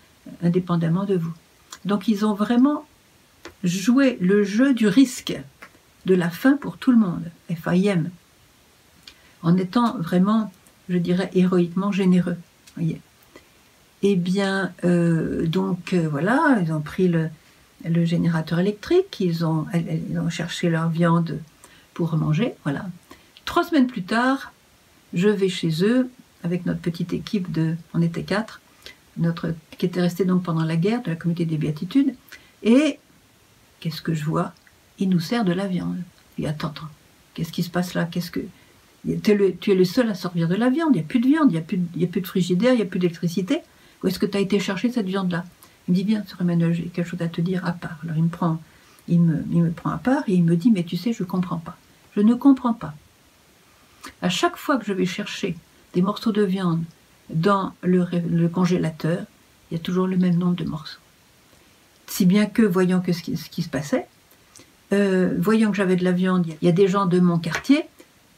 indépendamment 0.42 1.06
de 1.06 1.16
vous. 1.16 1.34
Donc 1.86 2.08
ils 2.08 2.26
ont 2.26 2.34
vraiment 2.34 2.86
joué 3.64 4.18
le 4.22 4.44
jeu 4.44 4.74
du 4.74 4.88
risque, 4.88 5.40
de 6.06 6.16
la 6.16 6.30
faim 6.30 6.58
pour 6.60 6.78
tout 6.78 6.92
le 6.92 6.98
monde, 6.98 7.24
FIM, 7.50 8.10
en 9.42 9.58
étant 9.58 9.98
vraiment, 9.98 10.52
je 10.90 10.98
dirais, 10.98 11.30
héroïquement 11.34 11.92
généreux. 11.92 12.38
Voyez. 12.76 13.02
Eh 14.02 14.16
bien, 14.16 14.72
euh, 14.86 15.46
donc 15.46 15.94
euh, 15.94 16.08
voilà, 16.10 16.60
ils 16.64 16.72
ont 16.72 16.80
pris 16.80 17.10
le, 17.10 17.30
générateur 18.06 18.60
électrique, 18.60 19.20
ils 19.20 19.46
ont, 19.46 19.66
ils 19.74 20.20
ont 20.20 20.30
cherché 20.30 20.70
leur 20.70 20.90
viande 20.90 21.40
pour 21.94 22.16
manger, 22.16 22.54
voilà. 22.64 22.86
Trois 23.46 23.64
semaines 23.64 23.88
plus 23.88 24.04
tard, 24.04 24.54
je 25.14 25.28
vais 25.28 25.50
chez 25.50 25.84
eux 25.84 26.10
avec 26.44 26.66
notre 26.66 26.80
petite 26.80 27.14
équipe 27.14 27.52
de, 27.52 27.76
on 27.94 28.02
était 28.02 28.24
quatre, 28.24 28.62
notre, 29.18 29.54
qui 29.78 29.86
était 29.86 30.02
resté 30.02 30.26
donc 30.26 30.44
pendant 30.44 30.64
la 30.64 30.78
guerre 30.78 31.02
de 31.02 31.10
la 31.10 31.16
communauté 31.16 31.46
des 31.46 31.58
béatitudes. 31.58 32.16
Et 32.64 33.00
qu'est-ce 33.80 34.02
que 34.02 34.14
je 34.14 34.26
vois? 34.26 34.54
Il 34.98 35.10
nous 35.10 35.20
sert 35.20 35.46
de 35.46 35.54
la 35.54 35.68
viande. 35.68 35.98
Et 36.38 36.48
attends, 36.48 36.70
attends, 36.70 36.88
qu'est-ce 37.34 37.52
qui 37.52 37.64
se 37.64 37.70
passe 37.70 37.94
là? 37.94 38.06
Qu'est-ce 38.06 38.32
que 38.32 38.42
tu 39.06 39.72
es 39.72 39.76
le 39.76 39.86
seul 39.86 40.10
à 40.10 40.14
servir 40.14 40.48
de 40.48 40.56
la 40.56 40.70
viande. 40.70 40.90
Il 40.92 41.00
n'y 41.00 41.04
a 41.04 41.08
plus 41.08 41.20
de 41.20 41.28
viande, 41.28 41.52
il 41.52 41.54
n'y 41.54 41.58
a, 41.58 41.62
plus 41.62 41.78
de, 41.78 41.86
il 41.96 42.04
a 42.04 42.08
plus 42.08 42.22
de 42.22 42.28
frigidaire, 42.28 42.74
il 42.74 42.78
n'y 42.78 42.82
a 42.82 42.86
plus 42.86 43.00
d'électricité. 43.00 43.60
Où 44.04 44.08
est-ce 44.08 44.20
que 44.20 44.26
tu 44.26 44.38
as 44.38 44.42
été 44.42 44.60
chercher 44.60 44.92
cette 44.92 45.06
viande-là 45.06 45.46
Il 45.88 45.92
me 45.92 45.96
dit 45.96 46.04
Bien, 46.04 46.24
Sœur 46.28 46.42
Emmanuel, 46.42 46.74
j'ai 46.74 46.84
quelque 46.84 47.08
chose 47.08 47.22
à 47.22 47.28
te 47.28 47.42
dire 47.42 47.66
à 47.66 47.74
part. 47.74 47.98
Alors 48.04 48.18
il 48.18 48.24
me 48.24 48.30
prend, 48.30 48.62
il 49.08 49.16
il 49.52 49.64
me 49.64 49.72
prend 49.72 49.92
à 49.92 49.98
part 49.98 50.24
et 50.28 50.34
il 50.34 50.44
me 50.44 50.56
dit 50.56 50.72
Mais 50.72 50.84
tu 50.84 50.98
sais, 50.98 51.14
je 51.14 51.24
ne 51.24 51.28
comprends 51.28 51.58
pas. 51.58 51.78
Je 52.16 52.22
ne 52.22 52.34
comprends 52.34 52.74
pas. 52.74 52.94
À 54.22 54.30
chaque 54.30 54.58
fois 54.58 54.78
que 54.78 54.86
je 54.86 54.94
vais 54.94 55.06
chercher 55.06 55.56
des 55.94 56.02
morceaux 56.02 56.32
de 56.32 56.44
viande 56.44 56.84
dans 57.30 57.74
le, 57.84 58.48
congélateur, 58.48 59.26
il 59.70 59.78
y 59.78 59.80
a 59.80 59.84
toujours 59.84 60.08
le 60.08 60.18
même 60.18 60.38
nombre 60.38 60.56
de 60.56 60.64
morceaux. 60.64 61.00
Si 62.08 62.26
bien 62.26 62.46
que, 62.48 62.64
voyant 62.64 63.02
que 63.02 63.14
ce, 63.14 63.22
qui, 63.22 63.62
se 63.62 63.70
passait, 63.70 64.08
euh, 64.94 65.36
voyant 65.38 65.70
que 65.70 65.78
j'avais 65.78 65.96
de 65.96 66.04
la 66.04 66.12
viande, 66.12 66.48
il 66.48 66.66
y 66.66 66.70
a 66.70 66.72
des 66.72 66.88
gens 66.88 67.06
de 67.06 67.20
mon 67.20 67.38
quartier 67.38 67.84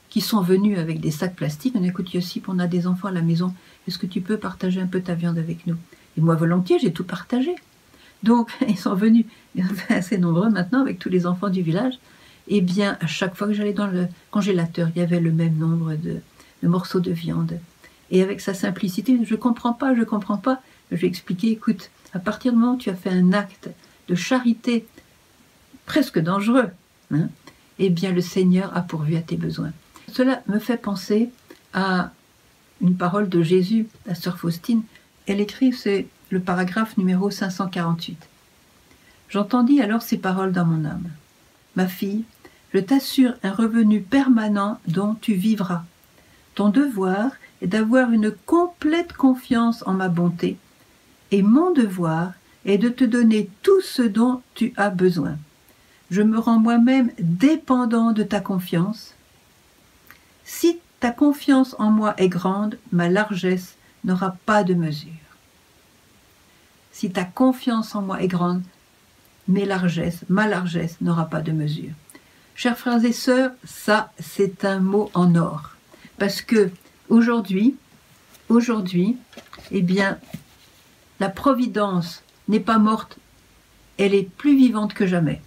qui 0.10 0.20
sont 0.20 0.42
venus 0.42 0.78
avec 0.78 1.00
des 1.00 1.12
sacs 1.12 1.36
plastiques. 1.36 1.74
On 1.78 1.84
écoute, 1.84 2.14
Yossip, 2.14 2.50
on 2.50 2.60
a 2.60 2.68
des 2.68 2.86
enfants 2.86 3.08
à 3.08 3.12
la 3.12 3.22
maison. 3.22 3.54
Est-ce 3.88 3.98
que 3.98 4.06
tu 4.08 4.20
peux 4.20 4.38
partager 4.38 4.82
un 4.82 4.88
peu 4.88 5.00
ta 5.00 5.14
viande 5.14 5.38
avec 5.38 5.66
nous? 5.68 5.78
Et 6.18 6.22
moi, 6.22 6.36
volontiers, 6.36 6.80
j'ai 6.80 6.92
tout 6.92 7.06
partagé. 7.06 7.56
Donc, 8.22 8.52
ils 8.68 8.78
sont 8.78 8.94
venus, 8.94 9.26
assez 9.90 10.18
nombreux 10.18 10.50
maintenant 10.50 10.82
avec 10.82 11.00
tous 11.00 11.10
les 11.10 11.26
enfants 11.26 11.50
du 11.50 11.62
village. 11.62 11.94
Eh 12.50 12.60
bien, 12.60 12.98
à 13.00 13.08
chaque 13.08 13.36
fois 13.36 13.48
que 13.48 13.54
j'allais 13.54 13.72
dans 13.72 13.88
le 13.88 14.08
congélateur, 14.32 14.90
il 14.94 15.00
y 15.00 15.02
avait 15.02 15.22
le 15.22 15.32
même 15.32 15.56
nombre 15.56 15.94
de, 15.96 16.18
de 16.62 16.68
morceaux 16.68 17.00
de 17.00 17.12
viande. 17.12 17.60
Et 18.12 18.22
avec 18.22 18.42
sa 18.42 18.54
simplicité, 18.54 19.18
je 19.24 19.36
comprends 19.36 19.74
pas, 19.74 19.96
je 19.96 20.04
comprends 20.04 20.38
pas. 20.38 20.62
Je 20.92 20.98
lui 20.98 21.14
écoute, 21.44 21.90
à 22.14 22.20
partir 22.20 22.52
du 22.52 22.58
moment 22.58 22.74
où 22.74 22.78
tu 22.78 22.90
as 22.90 22.96
fait 22.96 23.10
un 23.10 23.32
acte 23.34 23.70
de 24.10 24.16
charité 24.16 24.86
presque 25.86 26.20
dangereux, 26.20 26.70
hein, 27.12 27.30
eh 27.80 27.90
bien 27.90 28.12
le 28.12 28.22
Seigneur 28.22 28.76
a 28.76 28.82
pourvu 28.82 29.16
à 29.16 29.22
tes 29.22 29.38
besoins. 29.38 29.72
Cela 30.12 30.42
me 30.48 30.60
fait 30.60 30.78
penser 30.78 31.30
à 31.74 32.12
une 32.82 32.98
parole 32.98 33.30
de 33.30 33.42
Jésus, 33.42 33.88
la 34.06 34.16
sœur 34.16 34.38
Faustine. 34.38 34.84
Elle 35.28 35.40
écrit, 35.40 35.72
c'est 35.72 36.08
le 36.30 36.40
paragraphe 36.40 36.98
numéro 36.98 37.30
548. 37.30 38.18
J'entendis 39.30 39.82
alors 39.82 40.02
ces 40.02 40.18
paroles 40.18 40.52
dans 40.52 40.66
mon 40.66 40.84
âme. 40.84 41.10
Ma 41.76 41.88
fille, 41.88 42.26
je 42.74 42.80
t'assure 42.80 43.34
un 43.44 43.52
revenu 43.52 44.02
permanent 44.02 44.80
dont 44.88 45.16
tu 45.16 45.34
vivras. 45.34 45.84
Ton 46.56 46.70
devoir 46.70 47.32
est 47.62 47.68
d'avoir 47.68 48.12
une 48.12 48.32
complète 48.32 49.14
confiance 49.14 49.84
en 49.86 49.94
ma 49.94 50.10
bonté, 50.10 50.58
et 51.32 51.42
mon 51.42 51.72
devoir 51.72 52.34
est 52.66 52.78
de 52.78 52.90
te 52.90 53.04
donner 53.04 53.50
tout 53.64 53.82
ce 53.82 54.02
dont 54.02 54.42
tu 54.54 54.74
as 54.78 54.90
besoin. 54.90 55.38
Je 56.10 56.22
me 56.22 56.38
rends 56.38 56.60
moi-même 56.60 57.12
dépendant 57.20 58.12
de 58.12 58.24
ta 58.24 58.42
confiance. 58.42 59.14
Si 60.44 60.80
ta 61.00 61.12
confiance 61.12 61.76
en 61.80 61.90
moi 61.90 62.14
est 62.18 62.30
grande, 62.30 62.78
ma 62.92 63.10
largesse 63.10 63.76
n'aura 64.04 64.36
pas 64.46 64.64
de 64.64 64.74
mesure. 64.74 65.12
Si 66.92 67.10
ta 67.10 67.24
confiance 67.24 67.96
en 67.96 68.02
moi 68.02 68.22
est 68.22 68.28
grande, 68.28 68.64
mes 69.48 69.66
largesses, 69.66 70.24
ma 70.30 70.48
largesse 70.48 71.00
n'aura 71.02 71.26
pas 71.26 71.42
de 71.42 71.52
mesure. 71.52 71.94
Chers 72.56 72.78
frères 72.78 73.04
et 73.04 73.14
sœurs, 73.14 73.52
ça 73.64 74.12
c'est 74.20 74.66
un 74.66 74.80
mot 74.80 75.10
en 75.14 75.36
or. 75.36 75.71
Parce 76.22 76.44
que 76.44 76.70
aujourd'hui, 77.10 77.74
aujourd'hui, 78.48 79.18
eh 79.72 79.82
bien, 79.82 80.20
la 81.20 81.30
providence 81.30 82.22
n'est 82.48 82.60
pas 82.60 82.78
morte, 82.78 83.18
elle 83.98 84.14
est 84.14 84.30
plus 84.30 84.56
vivante 84.56 84.94
que 84.94 85.08
jamais. 85.08 85.42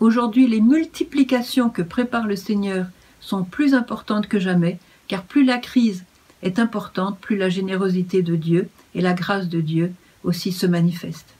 Aujourd'hui, 0.00 0.46
les 0.46 0.60
multiplications 0.60 1.70
que 1.70 1.80
prépare 1.80 2.26
le 2.26 2.36
Seigneur 2.36 2.84
sont 3.18 3.44
plus 3.44 3.72
importantes 3.72 4.28
que 4.28 4.38
jamais, 4.38 4.78
car 5.08 5.22
plus 5.22 5.42
la 5.42 5.56
crise 5.56 6.04
est 6.42 6.58
importante, 6.58 7.18
plus 7.18 7.38
la 7.38 7.48
générosité 7.48 8.20
de 8.20 8.36
Dieu 8.36 8.68
et 8.94 9.00
la 9.00 9.14
grâce 9.14 9.48
de 9.48 9.62
Dieu 9.62 9.90
aussi 10.22 10.52
se 10.52 10.66
manifestent. 10.66 11.34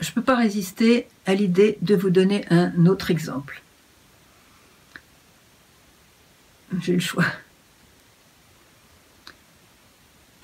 Je 0.00 0.10
ne 0.10 0.14
peux 0.16 0.22
pas 0.22 0.36
résister 0.36 1.06
à 1.24 1.32
l'idée 1.32 1.78
de 1.80 1.96
vous 1.96 2.10
donner 2.10 2.44
un 2.50 2.84
autre 2.84 3.10
exemple. 3.10 3.62
J'ai 6.80 6.94
le 6.94 7.00
choix. 7.00 7.24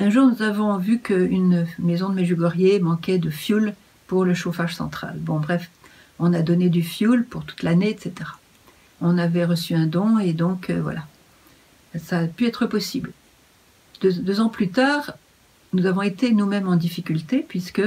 Un 0.00 0.10
jour, 0.10 0.26
nous 0.26 0.42
avons 0.42 0.76
vu 0.78 1.00
qu'une 1.00 1.66
maison 1.78 2.08
de 2.08 2.14
Medjugorje 2.14 2.80
manquait 2.80 3.18
de 3.18 3.30
fuel 3.30 3.74
pour 4.06 4.24
le 4.24 4.34
chauffage 4.34 4.74
central. 4.74 5.16
Bon, 5.18 5.38
bref, 5.38 5.70
on 6.18 6.32
a 6.32 6.42
donné 6.42 6.68
du 6.68 6.82
fuel 6.82 7.24
pour 7.24 7.44
toute 7.44 7.62
l'année, 7.62 7.90
etc. 7.90 8.30
On 9.00 9.18
avait 9.18 9.44
reçu 9.44 9.74
un 9.74 9.86
don 9.86 10.18
et 10.18 10.32
donc 10.32 10.70
euh, 10.70 10.80
voilà. 10.82 11.06
Ça 11.96 12.18
a 12.18 12.26
pu 12.26 12.46
être 12.46 12.66
possible. 12.66 13.12
Deux, 14.00 14.40
ans 14.40 14.48
plus 14.48 14.68
tard, 14.68 15.14
nous 15.72 15.86
avons 15.86 16.02
été 16.02 16.32
nous-mêmes 16.32 16.68
en 16.68 16.76
difficulté 16.76 17.44
puisque 17.48 17.82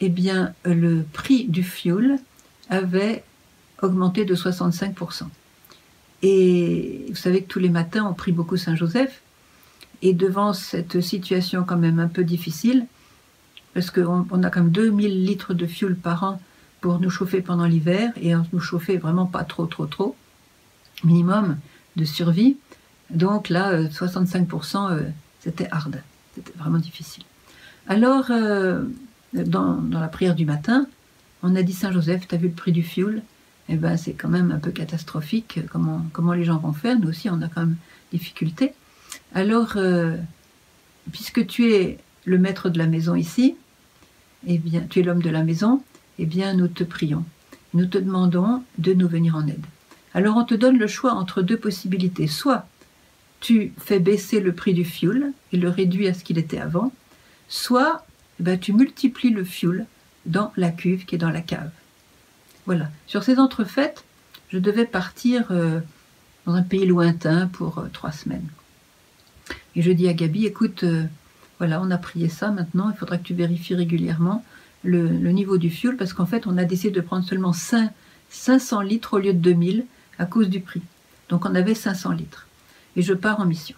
eh 0.00 0.08
bien, 0.08 0.54
le 0.64 1.02
prix 1.12 1.44
du 1.44 1.62
fuel 1.62 2.18
avait 2.70 3.24
augmenté 3.82 4.24
de 4.24 4.34
65%. 4.34 5.24
Et 6.22 7.06
vous 7.08 7.16
savez 7.16 7.42
que 7.42 7.48
tous 7.48 7.58
les 7.58 7.68
matins, 7.68 8.06
on 8.08 8.14
prie 8.14 8.32
beaucoup 8.32 8.56
Saint-Joseph. 8.56 9.22
Et 10.02 10.12
devant 10.12 10.52
cette 10.52 11.00
situation 11.00 11.64
quand 11.64 11.76
même 11.76 11.98
un 11.98 12.08
peu 12.08 12.24
difficile, 12.24 12.86
parce 13.74 13.90
qu'on 13.90 14.26
on 14.30 14.42
a 14.42 14.50
quand 14.50 14.60
même 14.60 14.70
2000 14.70 15.24
litres 15.24 15.54
de 15.54 15.66
fuel 15.66 15.96
par 15.96 16.24
an 16.24 16.40
pour 16.80 17.00
nous 17.00 17.10
chauffer 17.10 17.40
pendant 17.40 17.64
l'hiver, 17.64 18.12
et 18.20 18.36
on 18.36 18.46
nous 18.52 18.60
chauffait 18.60 18.96
vraiment 18.96 19.26
pas 19.26 19.44
trop, 19.44 19.66
trop, 19.66 19.86
trop, 19.86 20.16
minimum 21.02 21.58
de 21.96 22.04
survie. 22.04 22.56
Donc 23.10 23.48
là, 23.48 23.82
65%, 23.84 24.90
euh, 24.90 24.94
euh, 24.94 25.02
c'était 25.40 25.68
hard, 25.70 26.02
c'était 26.34 26.52
vraiment 26.58 26.78
difficile. 26.78 27.24
Alors, 27.88 28.26
euh, 28.30 28.82
dans, 29.32 29.80
la 29.90 30.08
prière 30.08 30.34
du 30.34 30.44
matin, 30.44 30.86
on 31.42 31.54
a 31.54 31.62
dit 31.62 31.72
Saint-Joseph, 31.72 32.26
tu 32.28 32.34
as 32.34 32.38
vu 32.38 32.48
le 32.48 32.54
prix 32.54 32.72
du 32.72 32.82
fuel? 32.82 33.22
Eh 33.68 33.76
ben, 33.76 33.96
c'est 33.96 34.12
quand 34.12 34.28
même 34.28 34.50
un 34.50 34.58
peu 34.58 34.70
catastrophique. 34.70 35.60
Comment, 35.70 36.04
comment 36.12 36.32
les 36.32 36.44
gens 36.44 36.58
vont 36.58 36.72
faire 36.72 36.98
Nous 36.98 37.08
aussi, 37.08 37.28
on 37.30 37.42
a 37.42 37.48
quand 37.48 37.62
même 37.62 37.76
difficulté. 38.12 38.72
Alors, 39.34 39.76
puisque 41.10 41.46
tu 41.46 41.72
es 41.72 41.98
le 42.24 42.38
maître 42.38 42.68
de 42.70 42.78
la 42.78 42.86
maison 42.86 43.14
ici, 43.14 43.56
eh 44.46 44.58
bien, 44.58 44.82
tu 44.88 45.00
es 45.00 45.02
l'homme 45.02 45.22
de 45.22 45.30
la 45.30 45.42
maison, 45.42 45.82
eh 46.18 46.26
bien, 46.26 46.54
nous 46.54 46.68
te 46.68 46.84
prions. 46.84 47.24
Nous 47.74 47.86
te 47.86 47.98
demandons 47.98 48.62
de 48.78 48.92
nous 48.92 49.08
venir 49.08 49.34
en 49.36 49.46
aide. 49.46 49.64
Alors, 50.14 50.36
on 50.36 50.44
te 50.44 50.54
donne 50.54 50.78
le 50.78 50.86
choix 50.86 51.12
entre 51.12 51.42
deux 51.42 51.58
possibilités. 51.58 52.26
Soit 52.28 52.66
tu 53.40 53.72
fais 53.78 53.98
baisser 53.98 54.40
le 54.40 54.54
prix 54.54 54.74
du 54.74 54.84
fuel 54.84 55.32
et 55.52 55.56
le 55.56 55.68
réduis 55.68 56.08
à 56.08 56.14
ce 56.14 56.24
qu'il 56.24 56.38
était 56.38 56.58
avant, 56.58 56.92
soit 57.48 58.06
eh 58.40 58.42
ben, 58.42 58.58
tu 58.58 58.72
multiplies 58.72 59.30
le 59.30 59.44
fuel 59.44 59.86
dans 60.24 60.52
la 60.56 60.70
cuve 60.70 61.04
qui 61.04 61.14
est 61.14 61.18
dans 61.18 61.30
la 61.30 61.40
cave. 61.40 61.70
Voilà. 62.66 62.90
Sur 63.06 63.22
ces 63.22 63.38
entrefaites, 63.38 64.04
je 64.48 64.58
devais 64.58 64.84
partir 64.84 65.46
euh, 65.50 65.80
dans 66.46 66.54
un 66.54 66.62
pays 66.62 66.86
lointain 66.86 67.46
pour 67.48 67.78
euh, 67.78 67.86
trois 67.92 68.12
semaines. 68.12 68.46
Et 69.74 69.82
je 69.82 69.92
dis 69.92 70.08
à 70.08 70.14
Gabi, 70.14 70.46
écoute, 70.46 70.84
euh, 70.84 71.04
voilà, 71.58 71.80
on 71.80 71.90
a 71.90 71.98
prié 71.98 72.28
ça 72.28 72.50
maintenant, 72.50 72.90
il 72.90 72.96
faudra 72.96 73.18
que 73.18 73.22
tu 73.22 73.34
vérifies 73.34 73.74
régulièrement 73.74 74.44
le, 74.82 75.08
niveau 75.08 75.58
du 75.58 75.70
fuel, 75.70 75.96
parce 75.96 76.12
qu'en 76.12 76.26
fait, 76.26 76.46
on 76.46 76.58
a 76.58 76.64
décidé 76.64 76.92
de 76.92 77.00
prendre 77.00 77.24
seulement 77.24 77.52
500 77.52 78.80
litres 78.82 79.14
au 79.14 79.18
lieu 79.18 79.32
de 79.32 79.38
2000 79.38 79.84
à 80.18 80.26
cause 80.26 80.48
du 80.48 80.60
prix. 80.60 80.82
Donc 81.28 81.44
on 81.44 81.54
avait 81.54 81.74
500 81.74 82.12
litres. 82.12 82.46
Et 82.94 83.02
je 83.02 83.12
pars 83.12 83.40
en 83.40 83.46
mission. 83.46 83.76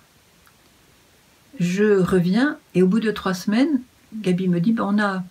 Je 1.59 1.99
reviens, 2.00 2.59
et 2.75 2.83
au 2.83 2.87
bout 2.87 3.00
de 3.00 3.11
trois 3.11 3.35
semaines, 3.35 3.80
Gabi 4.14 4.49
me 4.49 4.61
dit, 4.61 4.73
ben, 4.73 5.25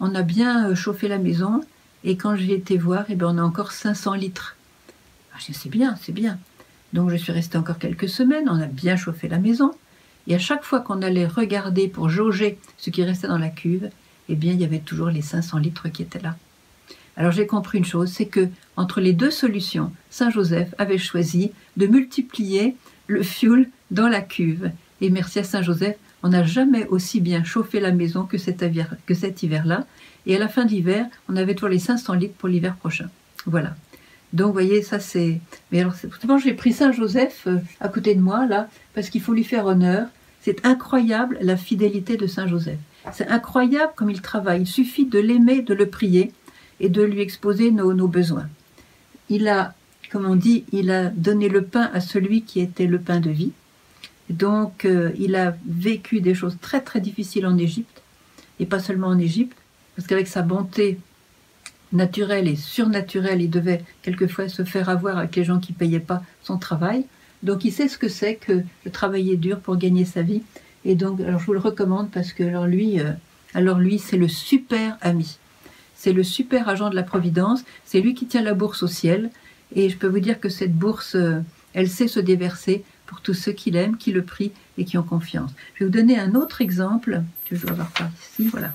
on, 0.00 0.14
a, 0.14 0.22
bien 0.22 0.74
chauffé 0.74 1.08
la 1.08 1.18
maison, 1.18 1.62
et 2.04 2.16
quand 2.16 2.36
j'ai 2.36 2.54
été 2.54 2.76
voir, 2.76 3.04
eh 3.08 3.14
ben, 3.14 3.26
on 3.26 3.38
a 3.38 3.42
encore 3.42 3.72
500 3.72 4.14
litres. 4.14 4.56
Ah, 5.34 5.38
c'est 5.40 5.68
bien, 5.68 5.96
c'est 6.00 6.12
bien. 6.12 6.38
Donc 6.92 7.10
je 7.10 7.16
suis 7.16 7.32
restée 7.32 7.58
encore 7.58 7.78
quelques 7.78 8.08
semaines, 8.08 8.48
on 8.48 8.60
a 8.60 8.66
bien 8.66 8.96
chauffé 8.96 9.28
la 9.28 9.38
maison. 9.38 9.72
Et 10.26 10.34
à 10.34 10.38
chaque 10.38 10.64
fois 10.64 10.80
qu'on 10.80 11.02
allait 11.02 11.26
regarder 11.26 11.88
pour 11.88 12.08
jauger 12.08 12.58
ce 12.76 12.90
qui 12.90 13.02
restait 13.02 13.28
dans 13.28 13.38
la 13.38 13.48
cuve, 13.48 13.90
eh 14.28 14.36
bien, 14.36 14.52
il 14.52 14.60
y 14.60 14.64
avait 14.64 14.78
toujours 14.78 15.08
les 15.08 15.22
500 15.22 15.58
litres 15.58 15.88
qui 15.88 16.02
étaient 16.02 16.20
là. 16.20 16.36
Alors 17.16 17.32
j'ai 17.32 17.46
compris 17.46 17.78
une 17.78 17.84
chose, 17.84 18.12
c'est 18.12 18.26
que 18.26 18.48
entre 18.76 19.00
les 19.00 19.12
deux 19.12 19.32
solutions, 19.32 19.92
Saint 20.08 20.30
Joseph 20.30 20.72
avait 20.78 20.98
choisi 20.98 21.50
de 21.76 21.86
multiplier 21.88 22.76
le 23.08 23.24
fuel 23.24 23.68
dans 23.90 24.06
la 24.06 24.20
cuve. 24.20 24.70
Et 25.00 25.10
merci 25.10 25.40
à 25.40 25.44
Saint 25.44 25.62
Joseph, 25.62 25.96
on 26.22 26.28
n'a 26.28 26.44
jamais 26.44 26.86
aussi 26.86 27.20
bien 27.20 27.42
chauffé 27.42 27.80
la 27.80 27.90
maison 27.90 28.24
que 28.24 28.38
cet, 28.38 28.62
hiver-là. 29.42 29.86
Et 30.28 30.36
à 30.36 30.38
la 30.38 30.48
fin 30.48 30.66
de 30.66 30.70
l'hiver, 30.70 31.06
on 31.28 31.36
avait 31.36 31.54
toujours 31.54 31.70
les 31.70 31.78
500 31.78 32.12
litres 32.12 32.34
pour 32.34 32.48
l'hiver 32.48 32.76
prochain. 32.76 33.08
Voilà. 33.46 33.74
Donc, 34.34 34.48
vous 34.48 34.52
voyez, 34.52 34.82
ça 34.82 35.00
c'est. 35.00 35.40
Mais 35.72 35.80
alors, 35.80 35.94
j'ai 36.38 36.52
pris 36.52 36.74
Saint 36.74 36.92
Joseph 36.92 37.44
euh, 37.46 37.56
à 37.80 37.88
côté 37.88 38.14
de 38.14 38.20
moi, 38.20 38.46
là, 38.46 38.68
parce 38.94 39.08
qu'il 39.08 39.22
faut 39.22 39.32
lui 39.32 39.42
faire 39.42 39.64
honneur. 39.64 40.06
C'est 40.42 40.64
incroyable 40.66 41.38
la 41.40 41.56
fidélité 41.56 42.18
de 42.18 42.26
Saint 42.26 42.46
Joseph. 42.46 42.78
C'est 43.12 43.28
incroyable 43.28 43.92
comme 43.96 44.10
il 44.10 44.20
travaille. 44.20 44.62
Il 44.62 44.66
suffit 44.66 45.06
de 45.06 45.18
l'aimer, 45.18 45.62
de 45.62 45.72
le 45.72 45.86
prier 45.86 46.32
et 46.78 46.90
de 46.90 47.02
lui 47.02 47.22
exposer 47.22 47.70
nos, 47.70 48.06
besoins. 48.06 48.48
Il 49.30 49.48
a, 49.48 49.74
comme 50.12 50.26
on 50.26 50.36
dit, 50.36 50.64
il 50.72 50.90
a 50.90 51.06
donné 51.06 51.48
le 51.48 51.64
pain 51.64 51.90
à 51.94 52.00
celui 52.00 52.42
qui 52.42 52.60
était 52.60 52.86
le 52.86 52.98
pain 52.98 53.20
de 53.20 53.30
vie. 53.30 53.52
Donc, 54.28 54.84
euh, 54.84 55.10
il 55.18 55.36
a 55.36 55.56
vécu 55.66 56.20
des 56.20 56.34
choses 56.34 56.58
très 56.60 56.82
très 56.82 57.00
difficiles 57.00 57.46
en 57.46 57.56
Égypte, 57.56 58.02
et 58.60 58.66
pas 58.66 58.78
seulement 58.78 59.08
en 59.08 59.18
Égypte, 59.18 59.57
parce 59.98 60.06
qu'avec 60.06 60.28
sa 60.28 60.42
bonté 60.42 61.00
naturelle 61.92 62.46
et 62.46 62.54
surnaturelle, 62.54 63.42
il 63.42 63.50
devait 63.50 63.82
quelquefois 64.02 64.48
se 64.48 64.62
faire 64.62 64.88
avoir 64.88 65.18
avec 65.18 65.34
les 65.34 65.42
gens 65.42 65.58
qui 65.58 65.72
ne 65.72 65.76
payaient 65.76 65.98
pas 65.98 66.22
son 66.44 66.56
travail. 66.56 67.04
Donc 67.42 67.64
il 67.64 67.72
sait 67.72 67.88
ce 67.88 67.98
que 67.98 68.08
c'est 68.08 68.36
que 68.36 68.52
de 68.52 68.90
travailler 68.92 69.36
dur 69.36 69.58
pour 69.58 69.76
gagner 69.76 70.04
sa 70.04 70.22
vie. 70.22 70.42
Et 70.84 70.94
donc, 70.94 71.18
je 71.18 71.44
vous 71.44 71.52
le 71.52 71.58
recommande 71.58 72.12
parce 72.12 72.32
que 72.32 72.44
alors 72.44 72.68
lui, 72.68 73.00
euh, 73.00 73.10
alors 73.54 73.80
lui, 73.80 73.98
c'est 73.98 74.16
le 74.16 74.28
super 74.28 74.96
ami. 75.00 75.38
C'est 75.96 76.12
le 76.12 76.22
super 76.22 76.68
agent 76.68 76.90
de 76.90 76.94
la 76.94 77.02
Providence. 77.02 77.64
C'est 77.84 78.00
lui 78.00 78.14
qui 78.14 78.26
tient 78.26 78.42
la 78.42 78.54
bourse 78.54 78.84
au 78.84 78.88
ciel. 78.88 79.30
Et 79.74 79.88
je 79.88 79.96
peux 79.96 80.06
vous 80.06 80.20
dire 80.20 80.38
que 80.38 80.48
cette 80.48 80.76
bourse, 80.76 81.16
euh, 81.16 81.40
elle 81.74 81.90
sait 81.90 82.06
se 82.06 82.20
déverser 82.20 82.84
pour 83.06 83.20
tous 83.20 83.34
ceux 83.34 83.50
qui 83.50 83.72
l'aiment, 83.72 83.96
qui 83.96 84.12
le 84.12 84.22
prient 84.22 84.52
et 84.76 84.84
qui 84.84 84.96
ont 84.96 85.02
confiance. 85.02 85.50
Je 85.74 85.80
vais 85.80 85.86
vous 85.86 85.96
donner 85.96 86.20
un 86.20 86.36
autre 86.36 86.60
exemple 86.60 87.22
que 87.46 87.56
je 87.56 87.62
dois 87.62 87.72
avoir 87.72 87.90
par 87.90 88.08
ici. 88.22 88.46
Voilà. 88.46 88.72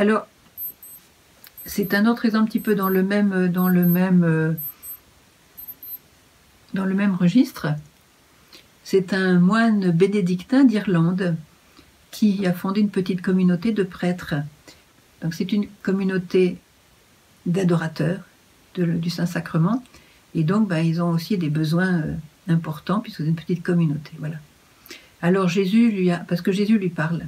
Alors, 0.00 0.26
c'est 1.66 1.92
un 1.92 2.06
autre 2.06 2.24
exemple 2.24 2.44
un 2.44 2.46
petit 2.46 2.58
peu 2.58 2.70
euh, 2.72 3.48
dans 3.48 3.68
le 3.68 3.84
même 6.94 7.14
registre. 7.14 7.66
C'est 8.82 9.12
un 9.12 9.38
moine 9.38 9.90
bénédictin 9.90 10.64
d'Irlande 10.64 11.36
qui 12.10 12.46
a 12.46 12.54
fondé 12.54 12.80
une 12.80 12.88
petite 12.88 13.20
communauté 13.20 13.72
de 13.72 13.82
prêtres. 13.82 14.36
Donc 15.20 15.34
c'est 15.34 15.52
une 15.52 15.66
communauté 15.82 16.56
d'adorateurs 17.44 18.22
du 18.76 19.10
Saint-Sacrement. 19.10 19.84
Et 20.34 20.44
donc 20.44 20.66
ben, 20.66 20.78
ils 20.78 21.02
ont 21.02 21.10
aussi 21.10 21.36
des 21.36 21.50
besoins 21.50 22.00
euh, 22.00 22.14
importants 22.48 23.00
puisque 23.00 23.18
c'est 23.18 23.28
une 23.28 23.34
petite 23.34 23.62
communauté. 23.62 24.12
Voilà. 24.18 24.36
Alors 25.20 25.48
Jésus 25.48 25.90
lui 25.90 26.10
a, 26.10 26.20
parce 26.20 26.40
que 26.40 26.52
Jésus 26.52 26.78
lui 26.78 26.88
parle. 26.88 27.26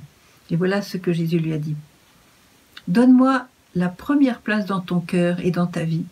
Et 0.49 0.57
voilà 0.57 0.81
ce 0.81 0.97
que 0.97 1.13
Jésus 1.13 1.39
lui 1.39 1.53
a 1.53 1.59
dit. 1.59 1.77
Donne-moi 2.89 3.47
la 3.75 3.89
première 3.89 4.41
place 4.41 4.67
dans 4.67 4.81
ton 4.81 5.01
cœur 5.01 5.39
et 5.41 5.51
dans 5.51 5.67
ta 5.67 5.85
vie, 5.85 6.05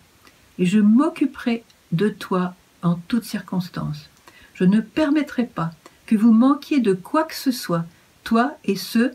et 0.59 0.67
je 0.67 0.79
m'occuperai 0.79 1.65
de 1.93 2.09
toi 2.09 2.55
en 2.83 2.95
toutes 3.09 3.25
circonstances. 3.25 4.09
Je 4.55 4.65
ne 4.65 4.81
permettrai 4.81 5.45
pas 5.45 5.73
que 6.07 6.17
vous 6.17 6.33
manquiez 6.33 6.81
de 6.81 6.93
quoi 6.93 7.25
que 7.25 7.35
ce 7.35 7.51
soit, 7.51 7.85
toi 8.25 8.57
et 8.65 8.77
ceux 8.77 9.13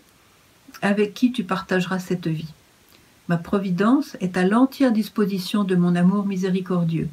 avec 0.82 1.14
qui 1.14 1.32
tu 1.32 1.44
partageras 1.44 2.00
cette 2.00 2.28
vie. 2.28 2.54
Ma 3.28 3.38
providence 3.38 4.18
est 4.22 4.38
à 4.38 4.46
l'entière 4.46 4.92
disposition 4.92 5.64
de 5.64 5.76
mon 5.76 5.96
amour 5.96 6.26
miséricordieux. 6.26 7.10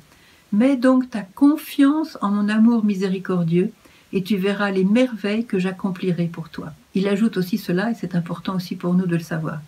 Mets 0.52 0.76
donc 0.76 1.08
ta 1.08 1.22
confiance 1.22 2.18
en 2.20 2.30
mon 2.30 2.48
amour 2.48 2.84
miséricordieux 2.84 3.72
et 4.12 4.22
tu 4.22 4.36
verras 4.36 4.70
les 4.70 4.84
merveilles 4.84 5.46
que 5.46 5.58
j'accomplirai 5.58 6.26
pour 6.26 6.50
toi. 6.50 6.72
Il 6.94 7.08
ajoute 7.08 7.38
aussi 7.38 7.56
cela, 7.56 7.90
et 7.90 7.94
c'est 7.94 8.14
important 8.14 8.56
aussi 8.56 8.76
pour 8.76 8.92
nous 8.92 9.06
de 9.06 9.16
le 9.16 9.22
savoir. 9.22 9.60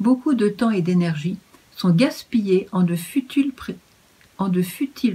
Beaucoup 0.00 0.34
de 0.34 0.48
temps 0.48 0.70
et 0.70 0.82
d'énergie 0.82 1.38
sont 1.76 1.90
gaspillés 1.90 2.68
en 2.72 2.82
de 2.82 2.94
futiles, 2.94 3.52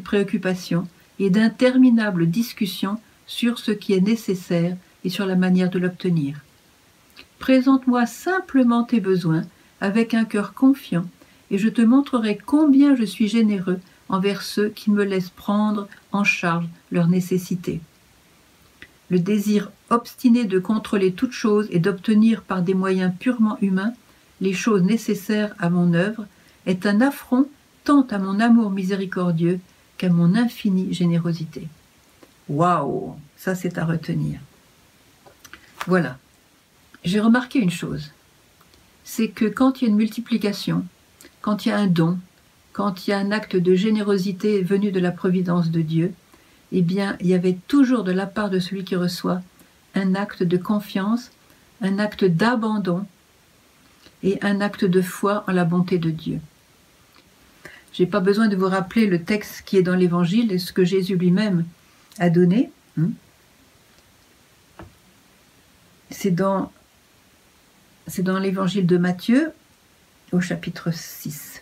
préoccupations 0.02 0.88
et 1.20 1.30
d'interminables 1.30 2.28
discussions 2.28 3.00
sur 3.26 3.60
ce 3.60 3.72
qui 3.72 3.94
est 3.94 4.02
nécessaire 4.02 4.76
et 5.04 5.10
sur 5.10 5.26
la 5.26 5.36
manière 5.36 5.70
de 5.70 5.80
l'obtenir. 5.80 6.42
Présente-moi 7.40 8.06
simplement 8.06 8.84
tes 8.84 9.00
besoins 9.00 9.44
avec 9.82 10.14
un 10.14 10.26
cœur 10.26 10.54
confiant, 10.54 11.06
et 11.52 11.58
je 11.58 11.70
te 11.70 11.82
montrerai 11.82 12.38
combien 12.38 12.96
je 12.96 13.04
suis 13.04 13.28
généreux 13.28 13.80
envers 14.10 14.42
ceux 14.42 14.70
qui 14.70 14.92
me 14.92 15.04
laissent 15.04 15.30
prendre 15.30 15.88
en 16.12 16.24
charge 16.24 16.68
leurs 16.92 17.08
nécessités. 17.08 17.82
Le 19.10 19.20
désir 19.20 19.72
obstiné 19.90 20.46
de 20.46 20.60
contrôler 20.60 21.12
toute 21.12 21.34
chose 21.34 21.68
et 21.70 21.80
d'obtenir 21.80 22.42
par 22.42 22.62
des 22.62 22.74
moyens 22.74 23.14
purement 23.20 23.58
humains 23.62 23.94
les 24.44 24.54
choses 24.54 24.84
nécessaires 24.84 25.56
à 25.58 25.70
mon 25.70 25.94
œuvre 25.94 26.28
est 26.66 26.86
un 26.86 27.00
affront 27.00 27.48
tant 27.86 28.06
à 28.12 28.20
mon 28.20 28.42
amour 28.42 28.72
miséricordieux 28.72 29.62
qu'à 29.98 30.10
mon 30.10 30.36
infinie 30.36 30.94
générosité. 30.94 31.70
Waouh, 32.50 33.16
ça 33.38 33.56
c'est 33.56 33.78
à 33.78 33.86
retenir. 33.86 34.42
Voilà. 35.88 36.18
J'ai 37.06 37.22
remarqué 37.22 37.60
une 37.60 37.72
chose, 37.72 38.12
c'est 39.06 39.30
que 39.30 39.46
quand 39.46 39.82
il 39.82 39.86
y 39.86 39.88
a 39.88 39.92
une 39.92 39.98
multiplication, 39.98 40.86
quand 41.42 41.66
il 41.66 41.70
y 41.70 41.72
a 41.72 41.78
un 41.78 41.88
don, 41.88 42.20
quand 42.74 43.08
il 43.08 43.12
y 43.12 43.14
a 43.14 43.20
un 43.20 43.32
acte 43.32 43.56
de 43.56 43.76
générosité 43.76 44.62
venu 44.62 44.92
de 44.92 45.00
la 45.00 45.12
providence 45.12 45.72
de 45.72 45.82
Dieu, 45.82 46.14
eh 46.74 46.82
bien, 46.82 47.16
il 47.22 47.28
y 47.28 47.34
avait 47.34 47.58
toujours 47.70 48.04
de 48.04 48.12
la 48.12 48.26
part 48.26 48.50
de 48.50 48.60
celui 48.60 48.84
qui 48.84 48.98
reçoit 48.98 49.42
un 49.96 50.16
acte 50.16 50.44
de 50.44 50.58
confiance, 50.58 51.32
un 51.82 51.98
acte 51.98 52.26
d'abandon 52.26 53.06
et 54.24 54.40
un 54.42 54.62
acte 54.62 54.86
de 54.86 55.02
foi 55.02 55.44
en 55.48 55.52
la 55.52 55.66
bonté 55.66 56.00
de 56.00 56.10
Dieu. 56.10 56.40
Je 57.94 58.02
n'ai 58.02 58.10
pas 58.10 58.22
besoin 58.22 58.48
de 58.48 58.56
vous 58.56 58.68
rappeler 58.68 59.06
le 59.06 59.22
texte 59.22 59.64
qui 59.66 59.78
est 59.78 59.84
dans 59.84 59.96
l'Évangile 59.96 60.52
et 60.52 60.58
ce 60.58 60.74
que 60.74 60.84
Jésus 60.84 61.16
lui-même 61.16 61.66
a 62.18 62.30
donné. 62.30 62.72
Hein. 62.98 63.10
C'est 66.10 66.32
dans, 66.32 66.72
c'est 68.08 68.24
dans 68.24 68.40
l'Évangile 68.40 68.88
de 68.88 68.98
Matthieu 68.98 69.52
au 70.32 70.42
chapitre 70.42 70.92
6. 70.92 71.62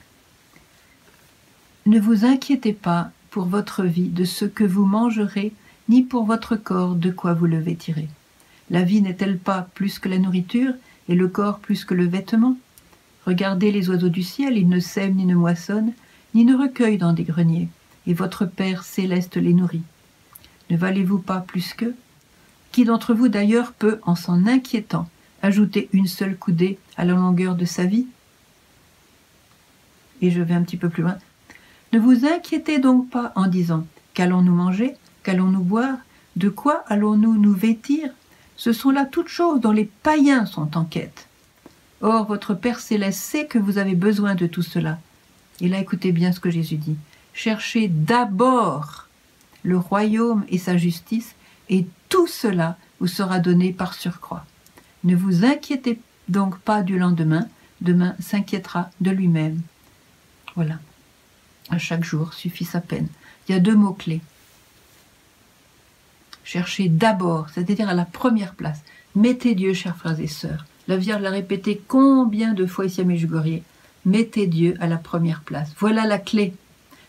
Ne 1.85 1.99
vous 1.99 2.25
inquiétez 2.25 2.73
pas 2.73 3.11
pour 3.29 3.45
votre 3.45 3.83
vie 3.83 4.09
de 4.09 4.23
ce 4.23 4.45
que 4.45 4.63
vous 4.63 4.85
mangerez, 4.85 5.53
ni 5.89 6.03
pour 6.03 6.25
votre 6.25 6.55
corps 6.55 6.95
de 6.95 7.11
quoi 7.11 7.33
vous 7.33 7.47
le 7.47 7.59
vêtirez. 7.59 8.07
La 8.69 8.83
vie 8.83 9.01
n'est-elle 9.01 9.37
pas 9.37 9.67
plus 9.73 9.99
que 9.99 10.07
la 10.07 10.17
nourriture, 10.17 10.73
et 11.11 11.15
le 11.15 11.27
corps 11.27 11.59
plus 11.59 11.83
que 11.83 11.93
le 11.93 12.07
vêtement. 12.07 12.55
Regardez 13.25 13.69
les 13.73 13.89
oiseaux 13.89 14.07
du 14.07 14.23
ciel, 14.23 14.57
ils 14.57 14.69
ne 14.69 14.79
sèment 14.79 15.15
ni 15.15 15.25
ne 15.25 15.35
moissonnent, 15.35 15.91
ni 16.33 16.45
ne 16.45 16.55
recueillent 16.55 16.97
dans 16.97 17.11
des 17.11 17.25
greniers, 17.25 17.67
et 18.07 18.13
votre 18.13 18.45
Père 18.45 18.85
céleste 18.85 19.35
les 19.35 19.53
nourrit. 19.53 19.83
Ne 20.69 20.77
valez-vous 20.77 21.19
pas 21.19 21.41
plus 21.41 21.73
qu'eux? 21.73 21.95
Qui 22.71 22.85
d'entre 22.85 23.13
vous 23.13 23.27
d'ailleurs 23.27 23.73
peut, 23.73 23.99
en 24.03 24.15
s'en 24.15 24.47
inquiétant, 24.47 25.09
ajouter 25.41 25.89
une 25.91 26.07
seule 26.07 26.37
coudée 26.37 26.79
à 26.95 27.03
la 27.03 27.13
longueur 27.13 27.55
de 27.55 27.65
sa 27.65 27.83
vie? 27.83 28.07
Et 30.21 30.31
je 30.31 30.41
vais 30.41 30.53
un 30.53 30.63
petit 30.63 30.77
peu 30.77 30.87
plus 30.87 31.03
loin. 31.03 31.17
Ne 31.91 31.99
vous 31.99 32.25
inquiétez 32.25 32.79
donc 32.79 33.09
pas 33.09 33.33
en 33.35 33.47
disant 33.47 33.85
Qu'allons-nous 34.13 34.55
manger? 34.55 34.95
Qu'allons-nous 35.23 35.63
boire? 35.63 35.97
De 36.37 36.47
quoi 36.47 36.85
allons-nous 36.87 37.37
nous 37.37 37.53
vêtir? 37.53 38.11
Ce 38.61 38.73
sont 38.73 38.91
là 38.91 39.05
toutes 39.05 39.27
choses 39.27 39.59
dont 39.59 39.71
les 39.71 39.89
païens 40.03 40.45
sont 40.45 40.77
en 40.77 40.85
quête. 40.85 41.27
Or, 42.01 42.27
votre 42.27 42.53
Père 42.53 42.79
céleste 42.79 43.19
sait 43.19 43.47
que 43.47 43.57
vous 43.57 43.79
avez 43.79 43.95
besoin 43.95 44.35
de 44.35 44.45
tout 44.45 44.61
cela. 44.61 44.99
Et 45.61 45.67
là, 45.67 45.79
écoutez 45.79 46.11
bien 46.11 46.31
ce 46.31 46.39
que 46.39 46.51
Jésus 46.51 46.75
dit. 46.75 46.95
Cherchez 47.33 47.87
d'abord 47.87 49.07
le 49.63 49.79
royaume 49.79 50.45
et 50.47 50.59
sa 50.59 50.77
justice, 50.77 51.33
et 51.69 51.87
tout 52.07 52.27
cela 52.27 52.77
vous 52.99 53.07
sera 53.07 53.39
donné 53.39 53.73
par 53.73 53.95
surcroît. 53.95 54.45
Ne 55.05 55.15
vous 55.15 55.43
inquiétez 55.43 55.99
donc 56.29 56.59
pas 56.59 56.83
du 56.83 56.99
lendemain, 56.99 57.47
demain 57.81 58.13
s'inquiétera 58.19 58.91
de 59.01 59.09
lui-même. 59.09 59.59
Voilà. 60.55 60.75
À 61.71 61.79
chaque 61.79 62.03
jour 62.03 62.35
suffit 62.35 62.65
sa 62.65 62.79
peine. 62.79 63.07
Il 63.49 63.53
y 63.53 63.55
a 63.55 63.59
deux 63.59 63.75
mots-clés. 63.75 64.21
Cherchez 66.43 66.89
d'abord, 66.89 67.47
c'est-à-dire 67.49 67.89
à 67.89 67.93
la 67.93 68.05
première 68.05 68.53
place. 68.55 68.81
Mettez 69.15 69.55
Dieu, 69.55 69.73
chers 69.73 69.95
frères 69.95 70.19
et 70.19 70.27
sœurs. 70.27 70.65
La 70.87 70.97
Vierge 70.97 71.21
l'a 71.21 71.29
répété 71.29 71.81
combien 71.87 72.53
de 72.53 72.65
fois 72.65 72.85
ici 72.85 73.01
à 73.01 73.03
Medjugorje. 73.03 73.61
Mettez 74.05 74.47
Dieu 74.47 74.75
à 74.79 74.87
la 74.87 74.97
première 74.97 75.41
place. 75.41 75.71
Voilà 75.77 76.05
la 76.05 76.17
clé. 76.17 76.53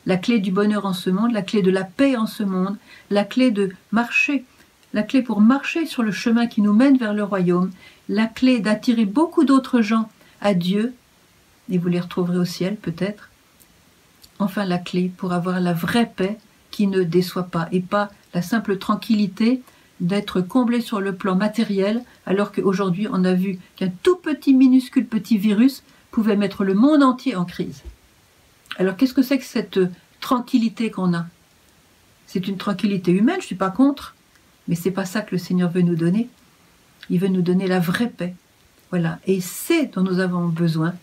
La 0.05 0.17
clé 0.17 0.41
du 0.41 0.51
bonheur 0.51 0.85
en 0.85 0.93
ce 0.93 1.11
monde, 1.11 1.33
la 1.33 1.43
clé 1.43 1.63
de 1.63 1.71
la 1.71 1.85
paix 1.85 2.17
en 2.17 2.27
ce 2.27 2.43
monde, 2.43 2.77
la 3.11 3.25
clé 3.25 3.51
de 3.51 3.71
marcher, 3.93 4.45
la 4.93 5.03
clé 5.03 5.23
pour 5.23 5.41
marcher 5.41 5.87
sur 5.87 6.03
le 6.03 6.13
chemin 6.13 6.47
qui 6.47 6.61
nous 6.61 6.73
mène 6.73 6.99
vers 6.99 7.15
le 7.15 7.23
royaume, 7.25 7.71
la 8.09 8.27
clé 8.27 8.59
d'attirer 8.59 9.07
beaucoup 9.07 9.45
d'autres 9.45 9.81
gens 9.81 10.11
à 10.41 10.55
Dieu, 10.55 10.93
et 11.71 11.79
vous 11.79 11.89
les 11.89 12.01
retrouverez 12.01 12.39
au 12.39 12.45
ciel 12.45 12.77
peut-être. 12.77 13.31
Enfin 14.39 14.65
la 14.65 14.79
clé 14.79 15.11
pour 15.17 15.33
avoir 15.33 15.61
la 15.61 15.73
vraie 15.73 16.11
paix 16.15 16.37
qui 16.71 16.89
ne 16.89 17.05
déçoit 17.05 17.45
pas 17.45 17.69
et 17.71 17.81
pas 17.81 18.11
la 18.35 18.43
simple 18.43 18.79
tranquillité 18.79 19.63
d'être 20.01 20.41
comblé 20.41 20.81
sur 20.81 21.01
le 21.01 21.15
plan 21.15 21.37
matériel, 21.37 22.03
alors 22.27 22.53
qu'aujourd'hui 22.53 23.07
on 23.11 23.25
a 23.25 23.35
vu 23.35 23.59
qu'un 23.77 23.91
tout 24.03 24.17
petit 24.17 24.55
minuscule 24.55 25.07
petit 25.07 25.39
virus 25.39 25.83
pouvait 26.11 26.37
mettre 26.37 26.65
le 26.65 26.75
monde 26.75 27.03
entier 27.03 27.37
en 27.37 27.45
crise. 27.45 27.83
Alors 28.77 28.97
qu'est-ce 28.97 29.15
que 29.15 29.23
c'est 29.23 29.39
que 29.39 29.45
cette 29.45 29.81
tranquillité 30.21 30.91
qu'on 30.91 31.15
a? 31.15 31.27
C'est 32.27 32.49
une 32.49 32.57
tranquillité 32.57 33.13
humaine, 33.13 33.37
je 33.37 33.43
ne 33.43 33.47
suis 33.47 33.55
pas 33.55 33.71
contre, 33.71 34.15
mais 34.67 34.75
c'est 34.75 34.91
pas 34.91 35.05
ça 35.05 35.21
que 35.21 35.33
le 35.33 35.39
Seigneur 35.39 35.71
veut 35.71 35.83
nous 35.83 35.97
donner. 35.97 36.29
Il 37.11 37.21
veut 37.21 37.29
nous 37.29 37.43
donner 37.43 37.67
la 37.67 37.81
vraie 37.81 38.09
paix. 38.09 38.35
Voilà, 38.91 39.19
et 39.27 39.41
c'est 39.41 39.95
dont 39.95 40.03
nous 40.03 40.19
avons 40.19 40.49
besoin 40.49 40.95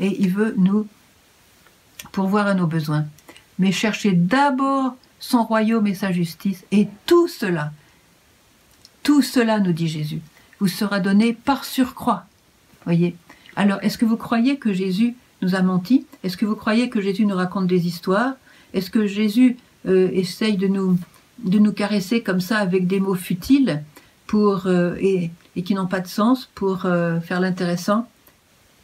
et 0.00 0.20
il 0.20 0.30
veut 0.30 0.54
nous 0.56 0.86
pourvoir 2.12 2.46
à 2.46 2.54
nos 2.54 2.66
besoins. 2.66 3.06
Mais 3.58 3.72
cherchez 3.72 4.12
d'abord 4.12 4.96
son 5.28 5.44
royaume 5.44 5.86
et 5.86 5.94
sa 5.94 6.12
justice. 6.12 6.64
Et 6.70 6.88
tout 7.06 7.28
cela 7.28 7.72
tout 9.04 9.22
cela, 9.22 9.60
nous 9.60 9.72
dit 9.72 9.86
Jésus, 9.86 10.20
vous 10.58 10.66
sera 10.66 10.98
donné 10.98 11.34
par 11.34 11.64
surcroît. 11.64 12.24
Voyez? 12.84 13.14
Alors, 13.54 13.78
est-ce 13.82 13.98
que 13.98 14.06
vous 14.06 14.16
croyez 14.16 14.56
que 14.56 14.72
Jésus 14.72 15.14
nous 15.42 15.54
a 15.54 15.62
menti? 15.62 16.06
Est-ce 16.24 16.36
que 16.36 16.46
vous 16.46 16.56
croyez 16.56 16.88
que 16.88 17.00
Jésus 17.00 17.26
nous 17.26 17.36
raconte 17.36 17.66
des 17.66 17.86
histoires? 17.86 18.32
Est-ce 18.72 18.90
que 18.90 19.06
Jésus 19.06 19.58
euh, 19.86 20.08
essaye 20.12 20.56
de 20.56 20.66
nous, 20.66 20.98
de 21.38 21.58
nous 21.58 21.72
caresser 21.72 22.22
comme 22.22 22.40
ça 22.40 22.58
avec 22.58 22.86
des 22.86 22.98
mots 22.98 23.14
futiles 23.14 23.82
pour, 24.26 24.66
euh, 24.66 24.96
et, 24.98 25.30
qui 25.62 25.74
n'ont 25.74 25.86
pas 25.86 26.00
de 26.00 26.08
sens 26.08 26.48
pour 26.54 26.86
euh, 26.86 27.20
faire 27.20 27.40
l'intéressant? 27.40 28.08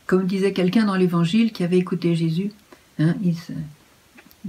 Comme 0.07 0.26
disait 0.26 0.53
quelqu'un 0.53 0.85
dans 0.85 0.96
l'Évangile 0.96 1.50
qui 1.50 1.64
avait 1.64 1.79
écouté 1.79 2.14
Jésus, 2.14 2.53
hein, 2.98 3.14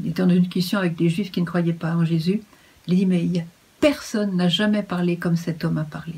était 0.05 0.23
en 0.23 0.41
question 0.43 0.79
avec 0.79 0.95
des 0.95 1.09
Juifs 1.09 1.31
qui 1.31 1.41
ne 1.41 1.45
croyaient 1.45 1.73
pas 1.73 1.95
en 1.95 2.05
Jésus. 2.05 2.41
Il 2.87 2.95
dit, 2.95 3.05
mais 3.05 3.27
personne 3.79 4.35
n'a 4.35 4.47
jamais 4.47 4.83
parlé 4.83 5.17
comme 5.17 5.35
cet 5.35 5.63
homme 5.63 5.77
a 5.77 5.83
parlé. 5.83 6.15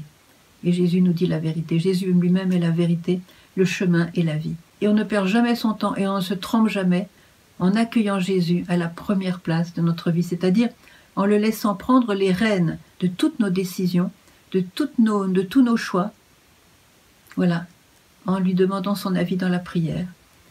Et 0.64 0.72
Jésus 0.72 1.02
nous 1.02 1.14
dit 1.14 1.28
la 1.28 1.40
vérité. 1.40 1.80
Jésus 1.80 2.14
lui-même 2.14 2.52
est 2.52 2.60
la 2.60 2.72
vérité 2.72 3.20
le 3.56 3.66
chemin 3.66 4.10
et 4.16 4.24
la 4.24 4.36
vie. 4.36 4.56
Et 4.82 4.88
on 4.88 4.94
ne 4.94 5.04
perd 5.04 5.28
jamais 5.28 5.56
son 5.56 5.74
temps 5.74 5.96
et 5.96 6.08
on 6.08 6.18
ne 6.18 6.22
se 6.22 6.34
trompe 6.34 6.70
jamais 6.70 7.08
en 7.60 7.76
accueillant 7.76 8.20
Jésus 8.20 8.66
à 8.68 8.78
la 8.78 8.88
première 8.88 9.40
place 9.40 9.74
de 9.74 9.82
notre 9.82 10.12
vie, 10.12 10.24
c'est-à-dire 10.24 10.70
en 11.16 11.26
le 11.26 11.38
laissant 11.38 11.76
prendre 11.76 12.14
les 12.14 12.32
rênes 12.32 12.80
de 13.00 13.08
toutes 13.08 13.40
nos 13.40 13.50
décisions, 13.50 14.12
de, 14.52 14.62
toutes 14.62 15.00
de 15.00 15.42
tous 15.42 15.62
nos 15.62 15.78
choix. 15.78 16.12
Voilà, 17.36 17.66
en 18.26 18.40
lui 18.40 18.54
demandant 18.54 18.96
son 18.96 19.16
avis 19.16 19.38
dans 19.38 19.50
la 19.50 19.60
prière, 19.60 20.08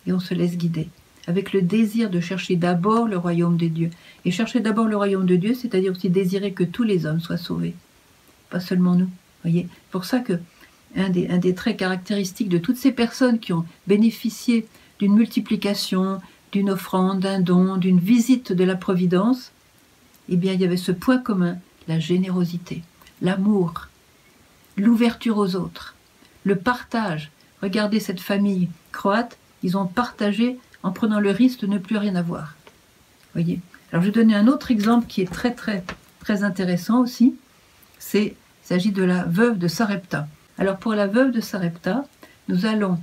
et 0.07 0.13
on 0.13 0.21
se 0.21 0.35
laisse 0.35 0.57
guider, 0.57 0.89
avec 1.27 1.53
le 1.53 1.63
désir 1.63 2.11
de 2.11 2.21
chercher 2.21 2.57
d'abord 2.57 3.07
le 3.07 3.17
royaume 3.17 3.57
de 3.57 3.69
Dieu. 3.69 3.91
Et 4.25 4.31
chercher 4.31 4.61
d'abord 4.61 4.87
le 4.87 4.97
royaume 4.97 5.27
de 5.27 5.37
Dieu, 5.37 5.55
c'est-à-dire 5.55 5.93
aussi 5.93 6.11
désirer 6.11 6.53
que 6.53 6.65
tous 6.65 6.83
les 6.83 7.07
hommes 7.07 7.21
soient 7.21 7.37
sauvés, 7.37 7.75
pas 8.51 8.61
seulement 8.61 8.95
nous. 8.95 9.09
Voyez, 9.43 9.69
pour 9.91 10.05
ça 10.05 10.21
que 10.21 10.39
un 10.95 11.09
des, 11.09 11.55
traits 11.55 11.79
caractéristiques 11.79 12.49
de 12.49 12.59
toutes 12.59 12.77
ces 12.77 12.93
personnes 12.93 13.39
qui 13.39 13.53
ont 13.53 13.65
bénéficié 13.87 14.67
d'une 14.99 15.15
multiplication, 15.15 16.21
d'une 16.53 16.71
offrande, 16.71 17.21
d'un 17.21 17.41
don, 17.41 17.77
d'une 17.77 17.99
visite 17.99 18.53
de 18.53 18.65
la 18.65 18.77
Providence, 18.77 19.53
eh 20.29 20.37
bien, 20.37 20.53
il 20.53 20.61
y 20.61 20.65
avait 20.65 20.77
ce 20.77 20.93
point 20.93 21.19
commun, 21.19 21.57
la 21.89 21.99
générosité, 21.99 22.83
l'amour, 23.23 23.89
l'ouverture 24.77 25.39
aux 25.39 25.57
autres, 25.57 25.95
le 26.45 26.57
partage. 26.57 27.31
Regardez 27.63 28.01
cette 28.01 28.21
famille 28.21 28.69
croate, 28.93 29.39
ils 29.63 29.77
ont 29.77 29.87
partagé 29.87 30.59
en 30.83 30.93
prenant 30.93 31.21
le 31.21 31.31
risque 31.31 31.61
de 31.61 31.67
ne 31.67 31.79
plus 31.79 31.97
rien 31.97 32.15
avoir. 32.15 32.55
Voyez? 33.35 33.61
Alors, 33.93 34.03
je 34.03 34.09
vais 34.09 34.13
donner 34.13 34.35
un 34.35 34.49
autre 34.49 34.71
exemple 34.71 35.07
qui 35.07 35.21
est 35.21 35.31
très, 35.31 35.55
très, 35.55 35.85
très 36.21 36.45
intéressant 36.45 37.01
aussi. 37.01 37.35
C'est, 37.99 38.25
il 38.25 38.67
s'agit 38.67 38.93
de 38.93 39.03
la 39.03 39.25
veuve 39.25 39.59
de 39.59 39.69
Sarepta. 39.69 40.27
Alors 40.59 40.77
pour 40.77 40.95
la 40.95 41.07
veuve 41.07 41.33
de 41.33 41.41
Sarepta, 41.41 42.05
nous 42.49 42.67
allons 42.67 42.99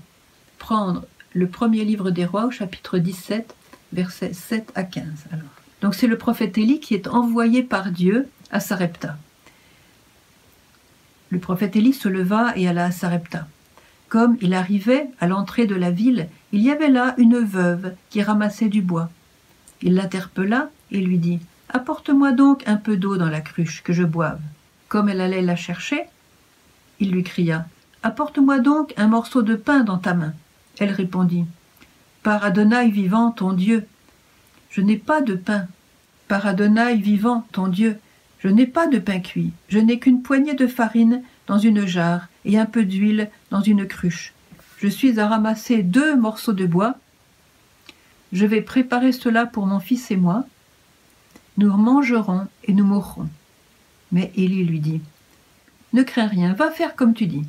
prendre 0.58 1.06
le 1.34 1.48
premier 1.48 1.84
livre 1.84 2.12
des 2.12 2.26
rois 2.26 2.46
au 2.46 2.52
chapitre 2.52 2.98
17, 2.98 3.56
versets 3.94 4.34
7 4.34 4.72
à 4.76 4.84
15. 4.84 5.04
Alors, 5.32 5.50
donc 5.82 5.96
c'est 5.96 6.08
le 6.08 6.18
prophète 6.18 6.58
Élie 6.58 6.80
qui 6.80 6.94
est 6.94 7.08
envoyé 7.08 7.64
par 7.64 7.92
Dieu 7.92 8.30
à 8.52 8.60
Sarepta. 8.60 9.18
Le 11.30 11.40
prophète 11.40 11.76
Élie 11.76 11.94
se 11.94 12.08
leva 12.08 12.54
et 12.56 12.68
alla 12.68 12.86
à 12.86 12.92
Sarepta. 12.92 13.48
Comme 14.10 14.38
il 14.42 14.54
arrivait 14.54 15.08
à 15.20 15.28
l'entrée 15.28 15.68
de 15.68 15.76
la 15.76 15.92
ville, 15.92 16.28
il 16.52 16.62
y 16.62 16.72
avait 16.72 16.90
là 16.90 17.14
une 17.18 17.40
veuve 17.40 17.94
qui 18.10 18.22
ramassait 18.22 18.70
du 18.70 18.82
bois. 18.82 19.10
Il 19.82 19.94
l'interpella 19.94 20.70
et 20.92 21.00
lui 21.00 21.18
dit 21.18 21.40
Apporte-moi 21.70 22.32
donc 22.32 22.64
un 22.68 22.78
peu 22.78 22.98
d'eau 22.98 23.18
dans 23.18 23.30
la 23.30 23.42
cruche, 23.42 23.84
que 23.84 23.94
je 23.94 24.04
boive. 24.04 24.42
Comme 24.88 25.10
elle 25.10 25.22
allait 25.22 25.44
la 25.44 25.56
chercher, 25.56 26.06
il 27.00 27.12
lui 27.12 27.24
cria 27.24 27.68
Apporte-moi 28.02 28.60
donc 28.60 28.94
un 28.98 29.08
morceau 29.08 29.42
de 29.44 29.56
pain 29.56 29.82
dans 29.82 29.98
ta 29.98 30.14
main. 30.14 30.34
Elle 30.80 30.92
répondit 30.92 31.46
Par 32.24 32.44
Adonai 32.44 32.90
vivant, 32.90 33.32
ton 33.32 33.54
Dieu. 33.54 33.86
Je 34.72 34.82
n'ai 34.82 34.98
pas 34.98 35.22
de 35.22 35.36
pain. 35.36 35.68
Par 36.28 36.48
Adonai 36.48 36.96
vivant, 36.96 37.46
ton 37.52 37.68
Dieu. 37.68 38.00
Je 38.40 38.48
n'ai 38.48 38.66
pas 38.66 38.88
de 38.88 38.98
pain 38.98 39.20
cuit. 39.20 39.52
Je 39.68 39.80
n'ai 39.80 40.00
qu'une 40.00 40.24
poignée 40.24 40.56
de 40.56 40.66
farine 40.66 41.22
dans 41.46 41.60
une 41.60 41.86
jarre 41.86 42.30
et 42.46 42.58
un 42.58 42.66
peu 42.66 42.86
d'huile 42.86 43.30
dans 43.52 43.62
une 43.62 43.86
cruche. 43.86 44.34
Je 44.82 44.88
suis 44.88 45.20
à 45.20 45.28
ramasser 45.28 45.84
deux 45.84 46.16
morceaux 46.16 46.54
de 46.54 46.66
bois. 46.66 46.96
Je 48.32 48.46
vais 48.46 48.62
préparer 48.62 49.12
cela 49.12 49.46
pour 49.46 49.66
mon 49.66 49.80
fils 49.80 50.10
et 50.10 50.16
moi. 50.16 50.46
Nous 51.58 51.76
mangerons 51.76 52.48
et 52.64 52.74
nous 52.74 52.86
mourrons. 52.86 53.28
Mais 54.14 54.32
Élie 54.36 54.64
lui 54.64 54.80
dit 54.80 55.02
Ne 55.92 56.04
crains 56.04 56.28
rien, 56.28 56.54
va 56.54 56.72
faire 56.72 56.96
comme 56.96 57.14
tu 57.14 57.28
dis. 57.28 57.46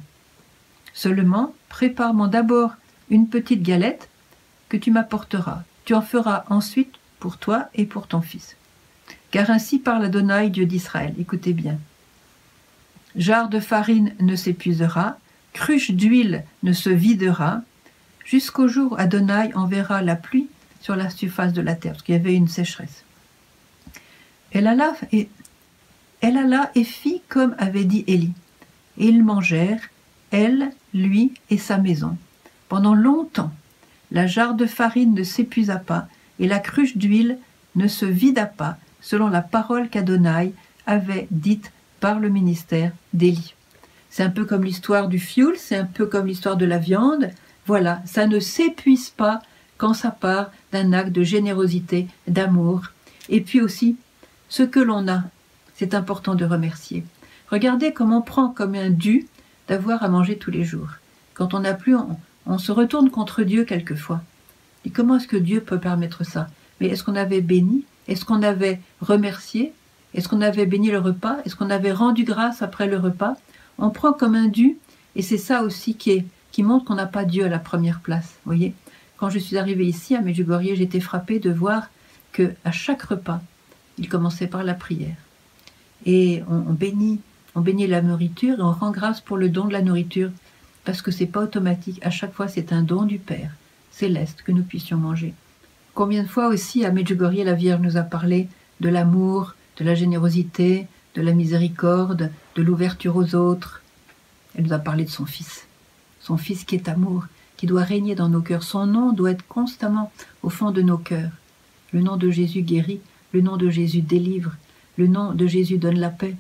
Seulement, 0.92 1.54
prépare-moi 1.68 2.26
d'abord 2.26 2.72
une 3.10 3.28
petite 3.28 3.62
galette 3.62 4.08
que 4.68 4.76
tu 4.76 4.90
m'apporteras. 4.90 5.62
Tu 5.84 5.94
en 5.94 6.02
feras 6.02 6.44
ensuite 6.48 6.94
pour 7.20 7.36
toi 7.36 7.68
et 7.74 7.86
pour 7.86 8.08
ton 8.08 8.22
fils. 8.22 8.56
Car 9.30 9.50
ainsi 9.50 9.78
parle 9.78 10.04
Adonai, 10.04 10.50
Dieu 10.50 10.66
d'Israël. 10.66 11.14
Écoutez 11.16 11.52
bien. 11.52 11.78
Jarre 13.14 13.48
de 13.48 13.60
farine 13.60 14.14
ne 14.18 14.34
s'épuisera, 14.34 15.16
cruche 15.52 15.90
d'huile 15.90 16.44
ne 16.62 16.72
se 16.72 16.90
videra, 16.90 17.62
jusqu'au 18.24 18.68
jour 18.68 18.92
où 18.92 18.96
Adonai 18.98 19.54
enverra 19.54 20.02
la 20.02 20.16
pluie 20.16 20.48
sur 20.80 20.96
la 20.96 21.10
surface 21.10 21.52
de 21.52 21.60
la 21.60 21.74
terre, 21.74 21.92
parce 21.92 22.02
qu'il 22.02 22.14
y 22.14 22.18
avait 22.18 22.34
une 22.34 22.48
sécheresse. 22.48 23.04
Elle 24.52 24.66
alla 24.66 24.94
et, 25.12 25.28
elle 26.20 26.36
alla 26.36 26.70
et 26.74 26.84
fit 26.84 27.22
comme 27.28 27.54
avait 27.58 27.84
dit 27.84 28.04
Élie. 28.06 28.34
Et 28.98 29.06
ils 29.06 29.22
mangèrent, 29.22 29.88
elle, 30.30 30.70
lui 30.92 31.32
et 31.50 31.58
sa 31.58 31.78
maison. 31.78 32.16
Pendant 32.68 32.94
longtemps, 32.94 33.52
la 34.10 34.26
jarre 34.26 34.54
de 34.54 34.66
farine 34.66 35.14
ne 35.14 35.22
s'épuisa 35.22 35.76
pas, 35.76 36.08
et 36.38 36.46
la 36.46 36.58
cruche 36.58 36.96
d'huile 36.96 37.38
ne 37.76 37.86
se 37.86 38.06
vida 38.06 38.46
pas, 38.46 38.76
selon 39.00 39.28
la 39.28 39.42
parole 39.42 39.88
qu'Adonai 39.88 40.52
avait 40.86 41.28
dite 41.30 41.72
par 42.00 42.18
le 42.18 42.28
ministère 42.28 42.92
d'Élie. 43.12 43.54
C'est 44.10 44.24
un 44.24 44.30
peu 44.30 44.44
comme 44.44 44.64
l'histoire 44.64 45.08
du 45.08 45.18
fioul, 45.18 45.54
c'est 45.56 45.76
un 45.76 45.84
peu 45.84 46.06
comme 46.06 46.26
l'histoire 46.26 46.56
de 46.56 46.66
la 46.66 46.78
viande. 46.78 47.30
Voilà, 47.66 48.02
ça 48.04 48.26
ne 48.26 48.40
s'épuise 48.40 49.10
pas 49.10 49.40
quand 49.78 49.94
ça 49.94 50.10
part 50.10 50.50
d'un 50.72 50.92
acte 50.92 51.12
de 51.12 51.22
générosité, 51.22 52.08
d'amour. 52.26 52.82
Et 53.28 53.40
puis 53.40 53.60
aussi, 53.60 53.96
ce 54.48 54.64
que 54.64 54.80
l'on 54.80 55.08
a, 55.08 55.22
c'est 55.76 55.94
important 55.94 56.34
de 56.34 56.44
remercier. 56.44 57.04
Regardez 57.50 57.92
comment 57.92 58.18
on 58.18 58.22
prend 58.22 58.48
comme 58.48 58.74
un 58.74 58.90
dû 58.90 59.26
d'avoir 59.68 60.02
à 60.02 60.08
manger 60.08 60.36
tous 60.36 60.50
les 60.50 60.64
jours. 60.64 60.88
Quand 61.34 61.54
on 61.54 61.60
n'a 61.60 61.74
plus, 61.74 61.96
on, 62.46 62.58
se 62.58 62.72
retourne 62.72 63.10
contre 63.10 63.44
Dieu 63.44 63.64
quelquefois. 63.64 64.20
Et 64.84 64.90
comment 64.90 65.16
est-ce 65.16 65.28
que 65.28 65.36
Dieu 65.36 65.60
peut 65.60 65.78
permettre 65.78 66.24
ça? 66.24 66.48
Mais 66.80 66.88
est-ce 66.88 67.04
qu'on 67.04 67.14
avait 67.14 67.40
béni? 67.40 67.84
Est-ce 68.08 68.24
qu'on 68.24 68.42
avait 68.42 68.80
remercié? 69.00 69.72
Est-ce 70.14 70.28
qu'on 70.28 70.40
avait 70.40 70.66
béni 70.66 70.90
le 70.90 70.98
repas? 70.98 71.38
Est-ce 71.44 71.54
qu'on 71.54 71.70
avait 71.70 71.92
rendu 71.92 72.24
grâce 72.24 72.62
après 72.62 72.88
le 72.88 72.98
repas? 72.98 73.36
On 73.80 73.90
prend 73.90 74.12
comme 74.12 74.34
un 74.34 74.48
dû, 74.48 74.76
et 75.16 75.22
c'est 75.22 75.38
ça 75.38 75.62
aussi 75.62 75.94
qui, 75.94 76.24
qui 76.52 76.62
montre 76.62 76.84
qu'on 76.84 76.94
n'a 76.94 77.06
pas 77.06 77.24
Dieu 77.24 77.46
à 77.46 77.48
la 77.48 77.58
première 77.58 78.00
place. 78.00 78.34
voyez 78.44 78.74
Quand 79.16 79.30
je 79.30 79.38
suis 79.38 79.56
arrivée 79.56 79.86
ici 79.86 80.14
à 80.14 80.20
Medjugorje, 80.20 80.74
j'étais 80.74 81.00
frappée 81.00 81.38
de 81.38 81.50
voir 81.50 81.88
que 82.32 82.52
à 82.64 82.72
chaque 82.72 83.02
repas, 83.02 83.40
il 83.98 84.08
commençait 84.08 84.46
par 84.46 84.64
la 84.64 84.74
prière. 84.74 85.16
Et 86.06 86.42
on, 86.48 86.72
bénit, 86.72 87.20
on 87.54 87.60
bénit 87.60 87.86
la 87.86 88.02
nourriture 88.02 88.58
et 88.58 88.62
on 88.62 88.72
rend 88.72 88.90
grâce 88.90 89.20
pour 89.20 89.36
le 89.36 89.48
don 89.48 89.66
de 89.66 89.72
la 89.72 89.82
nourriture, 89.82 90.30
parce 90.84 91.02
que 91.02 91.10
c'est 91.10 91.26
pas 91.26 91.40
automatique. 91.42 92.00
À 92.02 92.10
chaque 92.10 92.34
fois, 92.34 92.48
c'est 92.48 92.72
un 92.72 92.82
don 92.82 93.04
du 93.04 93.18
Père 93.18 93.52
céleste 93.90 94.42
que 94.42 94.52
nous 94.52 94.62
puissions 94.62 94.96
manger. 94.96 95.34
Combien 95.94 96.22
de 96.22 96.28
fois 96.28 96.48
aussi 96.48 96.84
à 96.84 96.92
Medjugorje 96.92 97.44
la 97.44 97.54
Vierge 97.54 97.80
nous 97.80 97.96
a 97.96 98.02
parlé 98.02 98.48
de 98.80 98.88
l'amour, 98.88 99.54
de 99.78 99.84
la 99.84 99.94
générosité, 99.94 100.86
de 101.14 101.22
la 101.22 101.32
miséricorde, 101.32 102.30
de 102.56 102.62
l'ouverture 102.62 103.16
aux 103.16 103.34
autres. 103.34 103.82
Elle 104.54 104.64
nous 104.64 104.72
a 104.72 104.78
parlé 104.78 105.04
de 105.04 105.10
son 105.10 105.26
Fils, 105.26 105.66
son 106.20 106.36
Fils 106.36 106.64
qui 106.64 106.74
est 106.74 106.88
amour, 106.88 107.26
qui 107.56 107.66
doit 107.66 107.82
régner 107.82 108.14
dans 108.14 108.28
nos 108.28 108.40
cœurs. 108.40 108.62
Son 108.62 108.86
nom 108.86 109.12
doit 109.12 109.32
être 109.32 109.46
constamment 109.46 110.12
au 110.42 110.50
fond 110.50 110.70
de 110.70 110.82
nos 110.82 110.98
cœurs. 110.98 111.32
Le 111.92 112.00
nom 112.00 112.16
de 112.16 112.30
Jésus 112.30 112.62
guérit, 112.62 113.00
le 113.32 113.40
nom 113.40 113.56
de 113.56 113.70
Jésus 113.70 114.00
délivre. 114.00 114.52
Le 114.96 115.06
nom 115.06 115.32
de 115.32 115.46
Jésus 115.46 115.78
donne 115.78 115.98
la 115.98 116.10
paix. 116.10 116.36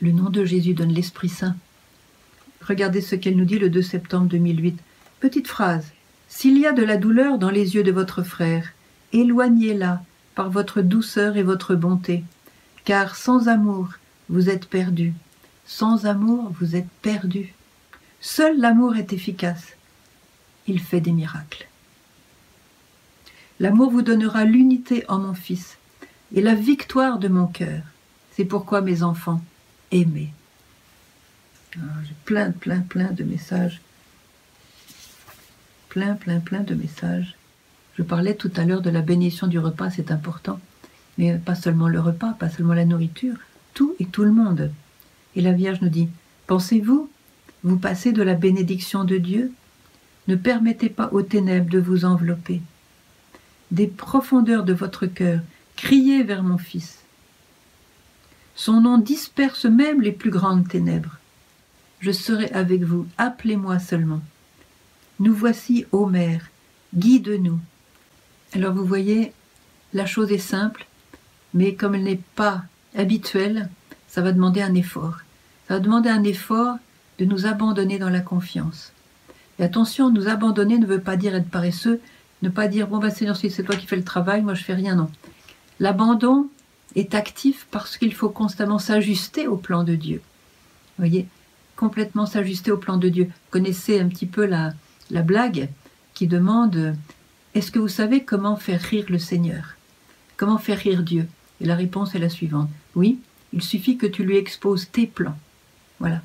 Le 0.00 0.12
nom 0.12 0.30
de 0.30 0.44
Jésus 0.44 0.74
donne 0.74 0.92
l'Esprit 0.92 1.28
Saint. 1.28 1.56
Regardez 2.66 3.00
ce 3.00 3.16
qu'elle 3.16 3.36
nous 3.36 3.44
dit 3.44 3.58
le 3.58 3.70
2 3.70 3.82
septembre 3.82 4.26
2008. 4.26 4.78
Petite 5.20 5.48
phrase. 5.48 5.92
S'il 6.28 6.58
y 6.58 6.66
a 6.66 6.72
de 6.72 6.82
la 6.82 6.96
douleur 6.96 7.38
dans 7.38 7.50
les 7.50 7.74
yeux 7.74 7.82
de 7.82 7.92
votre 7.92 8.22
frère, 8.22 8.72
éloignez-la 9.12 10.02
par 10.34 10.50
votre 10.50 10.80
douceur 10.80 11.36
et 11.36 11.42
votre 11.42 11.74
bonté, 11.74 12.24
car 12.84 13.16
sans 13.16 13.48
amour, 13.48 13.90
vous 14.28 14.48
êtes 14.48 14.66
perdu. 14.66 15.12
Sans 15.74 16.04
amour, 16.04 16.52
vous 16.60 16.76
êtes 16.76 16.90
perdu. 17.00 17.54
Seul 18.20 18.60
l'amour 18.60 18.96
est 18.96 19.14
efficace. 19.14 19.72
Il 20.66 20.78
fait 20.78 21.00
des 21.00 21.12
miracles. 21.12 21.66
L'amour 23.58 23.90
vous 23.90 24.02
donnera 24.02 24.44
l'unité 24.44 25.02
en 25.08 25.18
mon 25.18 25.32
Fils 25.32 25.78
et 26.34 26.42
la 26.42 26.54
victoire 26.54 27.18
de 27.18 27.28
mon 27.28 27.46
cœur. 27.46 27.80
C'est 28.32 28.44
pourquoi 28.44 28.82
mes 28.82 29.02
enfants, 29.02 29.42
aimez. 29.92 30.30
Ah, 31.78 32.02
j'ai 32.04 32.14
plein, 32.26 32.50
plein, 32.50 32.80
plein 32.80 33.10
de 33.10 33.24
messages. 33.24 33.80
Plein, 35.88 36.16
plein, 36.16 36.40
plein 36.40 36.60
de 36.60 36.74
messages. 36.74 37.34
Je 37.96 38.02
parlais 38.02 38.34
tout 38.34 38.52
à 38.56 38.64
l'heure 38.64 38.82
de 38.82 38.90
la 38.90 39.00
bénédiction 39.00 39.46
du 39.46 39.58
repas, 39.58 39.88
c'est 39.88 40.10
important. 40.10 40.60
Mais 41.16 41.38
pas 41.38 41.54
seulement 41.54 41.88
le 41.88 41.98
repas, 41.98 42.34
pas 42.34 42.50
seulement 42.50 42.74
la 42.74 42.84
nourriture, 42.84 43.36
tout 43.72 43.96
et 44.00 44.04
tout 44.04 44.24
le 44.24 44.32
monde. 44.32 44.70
Et 45.36 45.40
la 45.40 45.52
Vierge 45.52 45.80
nous 45.80 45.88
dit, 45.88 46.08
pensez-vous, 46.46 47.08
vous 47.64 47.76
passez 47.76 48.12
de 48.12 48.22
la 48.22 48.34
bénédiction 48.34 49.04
de 49.04 49.16
Dieu? 49.16 49.52
Ne 50.28 50.36
permettez 50.36 50.88
pas 50.88 51.08
aux 51.12 51.22
ténèbres 51.22 51.70
de 51.70 51.78
vous 51.78 52.04
envelopper. 52.04 52.60
Des 53.70 53.86
profondeurs 53.86 54.64
de 54.64 54.72
votre 54.72 55.06
cœur, 55.06 55.40
Criez 55.76 56.22
vers 56.22 56.42
mon 56.42 56.58
Fils. 56.58 56.98
Son 58.54 58.80
nom 58.80 58.98
disperse 58.98 59.64
même 59.64 60.00
les 60.00 60.12
plus 60.12 60.30
grandes 60.30 60.68
ténèbres. 60.68 61.18
Je 62.00 62.12
serai 62.12 62.50
avec 62.52 62.82
vous, 62.82 63.06
appelez-moi 63.18 63.78
seulement. 63.78 64.20
Nous 65.18 65.34
voici, 65.34 65.86
ô 65.92 66.06
Mère, 66.06 66.50
guide-nous. 66.94 67.58
Alors 68.52 68.74
vous 68.74 68.84
voyez, 68.84 69.32
la 69.92 70.06
chose 70.06 70.30
est 70.30 70.38
simple, 70.38 70.86
mais 71.54 71.74
comme 71.74 71.94
elle 71.94 72.04
n'est 72.04 72.20
pas 72.36 72.62
habituelle, 72.94 73.68
ça 74.12 74.20
va 74.20 74.32
demander 74.32 74.60
un 74.60 74.74
effort. 74.74 75.20
Ça 75.66 75.74
va 75.74 75.80
demander 75.80 76.10
un 76.10 76.22
effort 76.22 76.76
de 77.18 77.24
nous 77.24 77.46
abandonner 77.46 77.98
dans 77.98 78.10
la 78.10 78.20
confiance. 78.20 78.92
Et 79.58 79.64
attention, 79.64 80.10
nous 80.10 80.28
abandonner 80.28 80.76
ne 80.76 80.84
veut 80.84 81.00
pas 81.00 81.16
dire 81.16 81.34
être 81.34 81.48
paresseux, 81.48 81.98
ne 82.42 82.50
pas 82.50 82.68
dire 82.68 82.88
bon 82.88 82.98
bah 82.98 83.08
Seigneur, 83.08 83.36
c'est 83.36 83.62
toi 83.62 83.74
qui 83.74 83.86
fais 83.86 83.96
le 83.96 84.04
travail, 84.04 84.42
moi 84.42 84.52
je 84.52 84.64
fais 84.64 84.74
rien, 84.74 84.96
non. 84.96 85.10
L'abandon 85.80 86.48
est 86.94 87.14
actif 87.14 87.66
parce 87.70 87.96
qu'il 87.96 88.12
faut 88.12 88.28
constamment 88.28 88.78
s'ajuster 88.78 89.48
au 89.48 89.56
plan 89.56 89.82
de 89.82 89.94
Dieu. 89.94 90.20
Vous 90.98 91.06
voyez, 91.06 91.26
complètement 91.74 92.26
s'ajuster 92.26 92.70
au 92.70 92.76
plan 92.76 92.98
de 92.98 93.08
Dieu. 93.08 93.24
Vous 93.24 93.50
connaissez 93.50 93.98
un 93.98 94.08
petit 94.08 94.26
peu 94.26 94.44
la, 94.44 94.74
la 95.10 95.22
blague 95.22 95.70
qui 96.12 96.26
demande 96.26 96.96
Est-ce 97.54 97.70
que 97.70 97.78
vous 97.78 97.88
savez 97.88 98.24
comment 98.24 98.56
faire 98.56 98.82
rire 98.82 99.06
le 99.08 99.18
Seigneur? 99.18 99.76
Comment 100.36 100.58
faire 100.58 100.78
rire 100.78 101.02
Dieu? 101.02 101.26
Et 101.62 101.64
la 101.64 101.76
réponse 101.76 102.14
est 102.14 102.18
la 102.18 102.28
suivante 102.28 102.68
Oui, 102.94 103.18
il 103.52 103.62
suffit 103.62 103.96
que 103.96 104.06
tu 104.06 104.24
lui 104.24 104.36
exposes 104.36 104.88
tes 104.90 105.06
plans. 105.06 105.36
Voilà. 106.00 106.22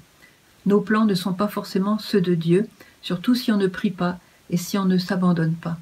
Nos 0.65 0.81
plans 0.81 1.05
ne 1.05 1.15
sont 1.15 1.33
pas 1.33 1.47
forcément 1.47 1.97
ceux 1.97 2.21
de 2.21 2.35
Dieu, 2.35 2.67
surtout 3.01 3.35
si 3.35 3.51
on 3.51 3.57
ne 3.57 3.67
prie 3.67 3.91
pas 3.91 4.19
et 4.49 4.57
si 4.57 4.77
on 4.77 4.85
ne 4.85 4.97
s'abandonne 4.97 5.55
pas. 5.55 5.77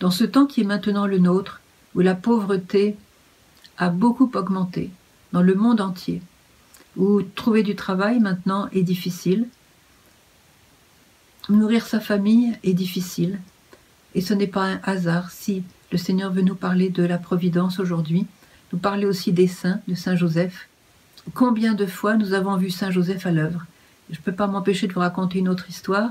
Dans 0.00 0.10
ce 0.10 0.24
temps 0.24 0.46
qui 0.46 0.62
est 0.62 0.64
maintenant 0.64 1.06
le 1.06 1.18
nôtre, 1.18 1.60
où 1.94 2.00
la 2.00 2.14
pauvreté 2.14 2.96
a 3.78 3.88
beaucoup 3.88 4.30
augmenté 4.34 4.90
dans 5.32 5.42
le 5.42 5.54
monde 5.54 5.80
entier, 5.80 6.22
où 6.96 7.22
trouver 7.22 7.62
du 7.62 7.74
travail 7.74 8.18
maintenant 8.20 8.68
est 8.72 8.82
difficile, 8.82 9.46
nourrir 11.48 11.86
sa 11.86 12.00
famille 12.00 12.56
est 12.62 12.72
difficile, 12.72 13.38
et 14.14 14.20
ce 14.20 14.34
n'est 14.34 14.46
pas 14.46 14.64
un 14.64 14.80
hasard 14.84 15.30
si 15.30 15.64
le 15.92 15.98
Seigneur 15.98 16.32
veut 16.32 16.42
nous 16.42 16.54
parler 16.54 16.88
de 16.88 17.04
la 17.04 17.18
providence 17.18 17.78
aujourd'hui, 17.78 18.26
nous 18.72 18.78
parler 18.78 19.06
aussi 19.06 19.32
des 19.32 19.48
saints, 19.48 19.80
de 19.86 19.94
Saint 19.94 20.16
Joseph. 20.16 20.68
Combien 21.32 21.74
de 21.74 21.86
fois 21.86 22.16
nous 22.16 22.34
avons 22.34 22.56
vu 22.56 22.70
Saint 22.70 22.90
Joseph 22.90 23.26
à 23.26 23.32
l'œuvre 23.32 23.64
Je 24.10 24.18
ne 24.18 24.22
peux 24.22 24.32
pas 24.32 24.46
m'empêcher 24.46 24.86
de 24.86 24.92
vous 24.92 25.00
raconter 25.00 25.38
une 25.38 25.48
autre 25.48 25.70
histoire. 25.70 26.10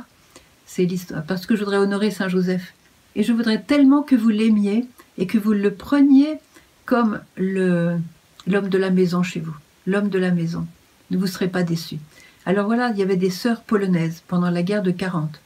C'est 0.66 0.86
l'histoire 0.86 1.24
parce 1.24 1.46
que 1.46 1.56
je 1.56 1.64
voudrais 1.64 1.78
honorer 1.78 2.10
Saint 2.10 2.30
Joseph. 2.30 2.74
Et 3.16 3.24
je 3.24 3.32
voudrais 3.32 3.62
tellement 3.62 4.02
que 4.02 4.16
vous 4.16 4.30
l'aimiez 4.30 4.88
et 5.18 5.28
que 5.28 5.38
vous 5.38 5.54
le 5.54 5.72
preniez 5.72 6.40
comme 6.86 7.22
l'homme 7.38 8.02
de 8.48 8.78
la 8.78 8.90
maison 8.90 9.22
chez 9.22 9.40
vous, 9.40 9.56
l'homme 9.86 10.10
de 10.10 10.20
la 10.20 10.32
maison. 10.32 10.66
Ne 11.12 11.18
vous 11.18 11.28
serez 11.28 11.48
pas 11.48 11.64
déçus. 11.64 12.00
Alors 12.46 12.66
voilà, 12.66 12.90
il 12.90 12.98
y 12.98 13.04
avait 13.04 13.16
des 13.16 13.30
sœurs 13.30 13.62
polonaises 13.62 14.24
pendant 14.28 14.50
la 14.50 14.64
guerre 14.64 14.84
de 14.84 14.92
40. 14.92 15.40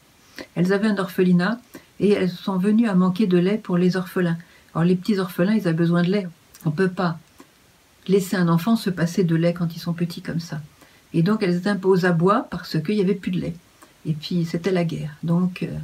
Elles 0.56 0.71
avaient 0.71 0.88
un 0.88 0.97
orphelinat 0.97 1.60
et 1.99 2.12
elles 2.12 2.30
sont 2.30 2.58
venues 2.58 2.88
à 2.88 2.95
manquer 2.95 3.27
de 3.27 3.38
lait 3.38 3.60
pour 3.62 3.77
les 3.77 3.97
orphelins. 3.97 4.38
Alors 4.73 4.86
les 4.86 4.95
petits 4.95 5.19
orphelins, 5.19 5.56
ils 5.56 5.67
ont 5.67 5.73
besoin 5.73 6.03
de 6.03 6.10
lait. 6.10 6.27
On 6.65 6.69
ne 6.69 6.75
peut 6.75 6.89
pas 6.89 7.19
laisser 8.08 8.36
un 8.36 8.48
enfant 8.48 8.76
se 8.76 8.89
passer 8.89 9.24
de 9.24 9.36
lait 9.36 9.54
quand 9.54 9.76
ils 9.76 9.80
sont 9.80 9.93
petits 9.93 10.22
comme 10.22 10.39
ça. 10.39 10.62
Et 11.13 11.24
donc 11.24 11.43
elles 11.43 11.62
peu 11.62 11.88
aux 11.88 12.06
abois 12.06 12.48
parce 12.50 12.82
qu'il 12.82 12.96
n'y 12.96 13.02
avait 13.02 13.15
plus 13.15 13.32
de 13.32 13.39
lait. 13.39 13.56
Et 14.06 14.13
puis 14.13 14.46
c'était 14.46 14.72
la 14.72 14.84
guerre. 14.84 15.15
Donc, 15.24 15.63
euh, 15.63 15.78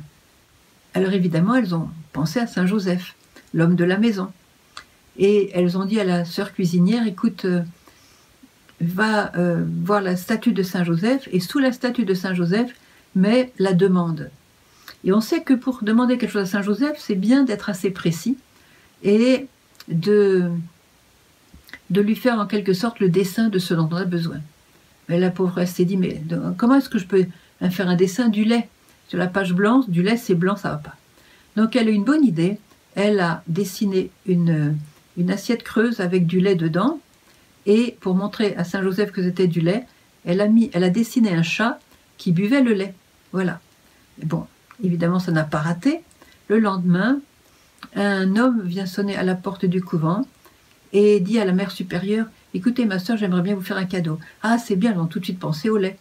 alors 0.94 1.14
évidemment, 1.14 1.56
elles 1.56 1.76
ont 1.76 1.90
pensé 2.12 2.40
à 2.40 2.48
Saint 2.48 2.66
Joseph, 2.66 3.16
l'homme 3.54 3.76
de 3.76 3.84
la 3.84 3.98
maison. 3.98 4.32
Et 5.18 5.52
elles 5.54 5.78
ont 5.78 5.86
dit 5.86 6.00
à 6.00 6.04
la 6.04 6.26
sœur 6.26 6.54
cuisinière, 6.54 7.06
écoute, 7.06 7.46
euh, 7.46 7.62
va 8.82 9.36
euh, 9.36 9.64
voir 9.84 10.02
la 10.02 10.16
statue 10.16 10.54
de 10.54 10.64
Saint 10.64 10.84
Joseph, 10.84 11.28
et 11.32 11.40
sous 11.40 11.60
la 11.60 11.72
statue 11.72 12.06
de 12.06 12.14
Saint 12.14 12.34
Joseph, 12.34 12.74
met 13.16 13.52
la 13.60 13.74
demande. 13.74 14.30
Et 15.04 15.14
on 15.14 15.22
sait 15.22 15.44
que 15.44 15.54
pour 15.54 15.84
demander 15.84 16.18
quelque 16.18 16.32
chose 16.32 16.44
à 16.44 16.46
Saint 16.46 16.62
Joseph, 16.62 16.98
c'est 16.98 17.16
bien 17.16 17.44
d'être 17.44 17.70
assez 17.70 17.92
précis 17.92 18.38
et 19.04 19.48
de, 19.90 20.50
de 21.94 22.02
lui 22.02 22.16
faire 22.16 22.40
en 22.40 22.48
quelque 22.48 22.74
sorte 22.74 23.00
le 23.00 23.10
dessin 23.10 23.50
de 23.50 23.60
ce 23.60 23.74
dont 23.74 23.88
on 23.92 23.96
a 23.96 24.06
besoin. 24.06 24.40
Mais 25.08 25.20
la 25.20 25.30
pauvre 25.30 25.64
s'est 25.66 25.86
dit, 25.86 25.98
mais 25.98 26.22
comment 26.58 26.76
est-ce 26.76 26.90
que 26.90 27.00
je 27.00 27.06
peux 27.06 27.26
faire 27.70 27.88
un 27.88 27.96
dessin 27.96 28.28
du 28.28 28.44
lait? 28.44 28.68
Sur 29.08 29.20
la 29.20 29.28
page 29.28 29.54
blanche, 29.54 29.88
du 29.88 30.02
lait 30.02 30.18
c'est 30.18 30.34
blanc, 30.34 30.56
ça 30.56 30.70
va 30.70 30.78
pas. 30.78 30.96
Donc 31.56 31.76
elle 31.76 31.88
a 31.88 31.92
une 31.92 32.04
bonne 32.04 32.26
idée, 32.26 32.58
elle 32.96 33.20
a 33.20 33.44
dessiné 33.48 34.10
une, 34.26 34.76
une 35.18 35.30
assiette 35.30 35.62
creuse 35.64 36.00
avec 36.00 36.26
du 36.26 36.40
lait 36.40 36.56
dedans, 36.56 37.00
et 37.66 37.96
pour 38.02 38.16
montrer 38.16 38.56
à 38.56 38.64
Saint 38.64 38.82
Joseph 38.82 39.12
que 39.12 39.22
c'était 39.22 39.48
du 39.48 39.62
lait, 39.62 39.86
elle 40.26 40.42
a, 40.42 40.48
mis, 40.48 40.72
elle 40.74 40.84
a 40.84 40.90
dessiné 40.90 41.34
un 41.34 41.44
chat 41.44 41.80
qui 42.18 42.32
buvait 42.32 42.62
le 42.62 42.74
lait. 42.74 42.94
Voilà. 43.34 43.60
Bon, 44.24 44.48
évidemment, 44.84 45.20
ça 45.20 45.32
n'a 45.32 45.44
pas 45.44 45.60
raté. 45.60 46.02
Le 46.48 46.60
lendemain, 46.60 47.20
un 47.96 48.36
homme 48.36 48.62
vient 48.64 48.86
sonner 48.86 49.16
à 49.16 49.24
la 49.24 49.36
porte 49.36 49.66
du 49.66 49.82
couvent 49.82 50.26
et 50.94 51.20
dit 51.20 51.40
à 51.40 51.46
la 51.46 51.52
mère 51.52 51.72
supérieure 51.72 52.28
Écoutez, 52.54 52.86
ma 52.86 53.00
soeur, 53.00 53.18
j'aimerais 53.18 53.42
bien 53.42 53.56
vous 53.56 53.62
faire 53.62 53.78
un 53.78 53.86
cadeau. 53.86 54.20
Ah, 54.44 54.60
c'est 54.60 54.76
bien, 54.76 54.92
elles 54.92 55.00
ont 55.00 55.08
tout 55.08 55.20
de 55.20 55.26
suite 55.26 55.40
pensé 55.40 55.70
au 55.70 55.78
lait. 55.78 55.98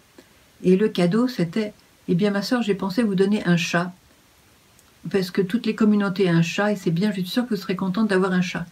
Et 0.62 0.76
le 0.76 0.88
cadeau, 0.88 1.26
c'était 1.28 1.72
Eh 2.08 2.14
bien, 2.14 2.30
ma 2.30 2.42
soeur, 2.42 2.62
j'ai 2.62 2.74
pensé 2.74 3.02
vous 3.02 3.14
donner 3.14 3.42
un 3.46 3.56
chat. 3.56 3.92
Parce 5.10 5.30
que 5.30 5.40
toutes 5.40 5.66
les 5.66 5.74
communautés 5.74 6.30
ont 6.30 6.34
un 6.34 6.42
chat 6.42 6.72
et 6.72 6.76
c'est 6.76 6.90
bien, 6.90 7.10
je 7.10 7.20
suis 7.20 7.26
sûre 7.26 7.44
que 7.44 7.54
vous 7.54 7.60
serez 7.60 7.74
contente 7.74 8.08
d'avoir 8.08 8.32
un 8.32 8.42
chat. 8.42 8.66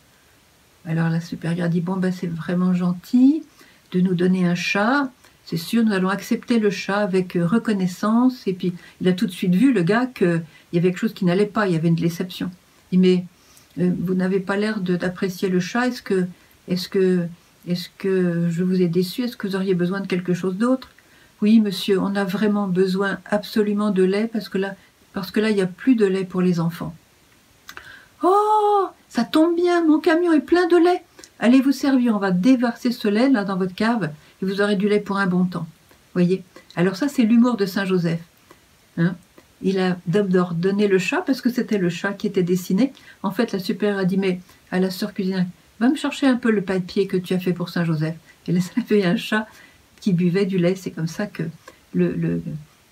Alors 0.85 1.09
la 1.09 1.21
supérieure 1.21 1.69
dit 1.69 1.81
Bon, 1.81 1.97
ben, 1.97 2.13
c'est 2.13 2.27
vraiment 2.27 2.75
gentil 2.75 3.43
de 3.93 4.01
nous 4.01 4.15
donner 4.15 4.47
un 4.47 4.55
chat. 4.55 5.11
C'est 5.47 5.57
sûr, 5.57 5.85
nous 5.85 5.93
allons 5.93 6.11
accepter 6.11 6.59
le 6.59 6.71
chat 6.71 6.99
avec 6.99 7.33
reconnaissance. 7.33 8.47
Et 8.47 8.53
puis, 8.53 8.75
il 9.01 9.09
a 9.09 9.13
tout 9.15 9.27
de 9.27 9.33
suite 9.33 9.55
vu, 9.55 9.73
le 9.73 9.83
gars, 9.83 10.07
qu'il 10.07 10.43
y 10.75 10.79
avait 10.79 10.91
quelque 10.91 10.99
chose 10.99 11.15
qui 11.15 11.25
n'allait 11.25 11.47
pas, 11.47 11.67
il 11.67 11.73
y 11.73 11.77
avait 11.77 11.89
une 11.89 11.95
déception. 11.95 12.51
Il 12.93 13.01
dit 13.01 13.09
Mais 13.09 13.17
euh, 13.17 13.40
vous 13.89 14.15
n'avez 14.15 14.41
pas 14.41 14.57
l'air 14.57 14.81
d'apprécier 14.81 15.49
le 15.49 15.61
chat. 15.61 15.89
Est-ce 15.89 16.03
que, 16.83 17.29
je 17.69 18.63
vous 18.63 18.83
ai 18.83 18.89
déçu? 18.89 19.23
Est-ce 19.23 19.37
que 19.37 19.47
vous 19.47 19.57
auriez 19.57 19.75
besoin 19.75 20.01
de 20.01 20.07
quelque 20.07 20.35
chose 20.35 20.57
d'autre? 20.57 20.89
Oui, 21.43 21.61
monsieur, 21.61 21.99
on 21.99 22.15
a 22.17 22.25
vraiment 22.25 22.69
besoin 22.69 23.19
absolument 23.25 23.91
de 23.91 24.03
lait 24.03 24.29
parce 24.31 24.49
que 24.49 24.59
là, 24.59 24.75
parce 25.13 25.31
que 25.31 25.41
là, 25.41 25.51
il 25.51 25.57
n'y 25.57 25.63
a 25.63 25.67
plus 25.67 25.95
de 25.95 26.05
lait 26.05 26.25
pour 26.25 26.43
les 26.43 26.61
enfants. 26.61 26.95
Oh, 28.23 28.87
ça 29.09 29.25
tombe 29.25 29.57
bien, 29.57 29.85
mon 29.85 29.99
camion 29.99 30.33
est 30.33 30.41
plein 30.41 30.69
de 30.69 30.77
lait. 30.77 31.03
Allez 31.39 31.63
vous 31.63 31.73
servir, 31.73 32.15
on 32.15 32.19
va 32.19 32.31
déverser 32.31 32.93
ce 32.93 33.09
lait 33.09 33.31
là 33.31 33.45
dans 33.45 33.57
votre 33.57 33.75
cave 33.75 34.11
et 34.43 34.45
vous 34.45 34.61
aurez 34.61 34.77
du 34.77 34.89
lait 34.89 35.01
pour 35.01 35.17
un 35.17 35.27
bon 35.27 35.45
temps. 35.47 35.67
Voyez? 36.13 36.45
Alors 36.77 36.97
ça, 36.97 37.09
c'est 37.09 37.23
l'humour 37.23 37.57
de 37.57 37.65
Saint 37.65 37.87
Joseph. 37.87 38.21
Hein 38.99 39.15
il 39.63 39.79
a 39.79 39.99
d'abord 40.07 40.55
donné 40.55 40.89
le 40.89 40.99
chat 40.99 41.23
parce 41.23 41.41
que 41.41 41.51
c'était 41.51 41.79
le 41.79 41.91
chat 41.91 42.13
qui 42.13 42.27
était 42.27 42.43
dessiné. 42.43 42.93
En 43.23 43.31
fait, 43.31 43.53
la 43.53 43.59
supérieure 43.59 43.99
a 43.99 44.05
dit 44.05 44.17
mais 44.17 44.41
à 44.71 44.79
la 44.79 44.91
sœur 44.91 45.13
cuisinière, 45.13 45.47
va 45.81 45.89
me 45.89 45.97
chercher 45.97 46.27
un 46.27 46.37
peu 46.37 46.51
le 46.51 46.63
papier 46.63 47.07
que 47.07 47.17
tu 47.17 47.35
as 47.35 47.39
fait 47.39 47.53
pour 47.53 47.69
Saint 47.69 47.85
Joseph. 47.85 48.15
Et 48.47 48.53
là, 48.53 48.61
ça 48.61 48.73
avait 48.81 49.05
un 49.05 49.17
chat 49.17 49.47
qui 50.01 50.13
buvait 50.13 50.47
du 50.47 50.59
lait. 50.59 50.75
C'est 50.75 50.91
comme 50.91 51.07
ça 51.07 51.27
que 51.27 51.43
le, 51.95 52.43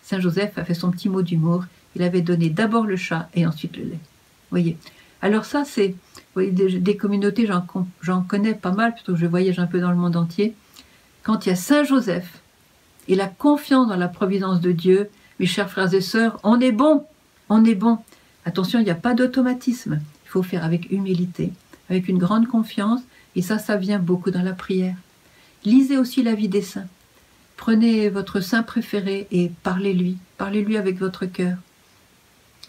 Saint 0.02 0.20
Joseph 0.20 0.56
a 0.56 0.64
fait 0.64 0.74
son 0.74 0.90
petit 0.90 1.08
mot 1.08 1.22
d'humour. 1.22 1.64
Il 1.96 2.02
avait 2.02 2.22
donné 2.22 2.50
d'abord 2.50 2.86
le 2.86 2.96
chat 2.96 3.28
et 3.34 3.46
ensuite 3.46 3.76
le 3.76 3.84
lait. 3.84 3.98
Voyez. 4.50 4.76
Alors 5.20 5.44
ça, 5.44 5.64
c'est 5.64 5.94
des, 6.36 6.78
des, 6.78 6.96
communautés, 6.96 7.48
j'en 8.02 8.22
connais 8.22 8.54
pas 8.54 8.72
mal, 8.72 8.94
plutôt 8.94 9.14
que 9.14 9.18
je 9.18 9.26
voyage 9.26 9.58
un 9.58 9.66
peu 9.66 9.80
dans 9.80 9.90
le 9.90 9.96
monde 9.96 10.16
entier. 10.16 10.54
Quand 11.22 11.44
il 11.44 11.48
y 11.48 11.52
a 11.52 11.56
Saint 11.56 11.82
Joseph 11.82 12.40
et 13.08 13.16
la 13.16 13.26
confiance 13.26 13.88
dans 13.88 13.96
la 13.96 14.08
providence 14.08 14.60
de 14.60 14.70
Dieu, 14.70 15.10
mes 15.38 15.46
chers 15.46 15.70
frères 15.70 15.92
et 15.94 16.00
sœurs, 16.00 16.38
on 16.42 16.60
est 16.60 16.72
bon, 16.72 17.04
on 17.48 17.64
est 17.64 17.74
bon. 17.74 17.98
Attention, 18.44 18.78
il 18.80 18.84
n'y 18.84 18.90
a 18.90 18.96
pas 18.96 19.14
d'automatisme. 19.14 20.00
Il 20.24 20.28
faut 20.28 20.42
faire 20.42 20.64
avec 20.64 20.90
humilité, 20.90 21.52
avec 21.88 22.08
une 22.08 22.18
grande 22.18 22.46
confiance, 22.46 23.00
et 23.36 23.42
ça, 23.42 23.58
ça 23.58 23.76
vient 23.76 23.98
beaucoup 23.98 24.30
dans 24.30 24.42
la 24.42 24.52
prière. 24.52 24.96
Lisez 25.64 25.96
aussi 25.96 26.22
la 26.22 26.34
vie 26.34 26.48
des 26.48 26.62
saints. 26.62 26.86
Prenez 27.56 28.08
votre 28.08 28.40
saint 28.40 28.62
préféré 28.62 29.26
et 29.30 29.50
parlez-lui, 29.62 30.18
parlez-lui 30.36 30.76
avec 30.76 30.98
votre 30.98 31.26
cœur. 31.26 31.56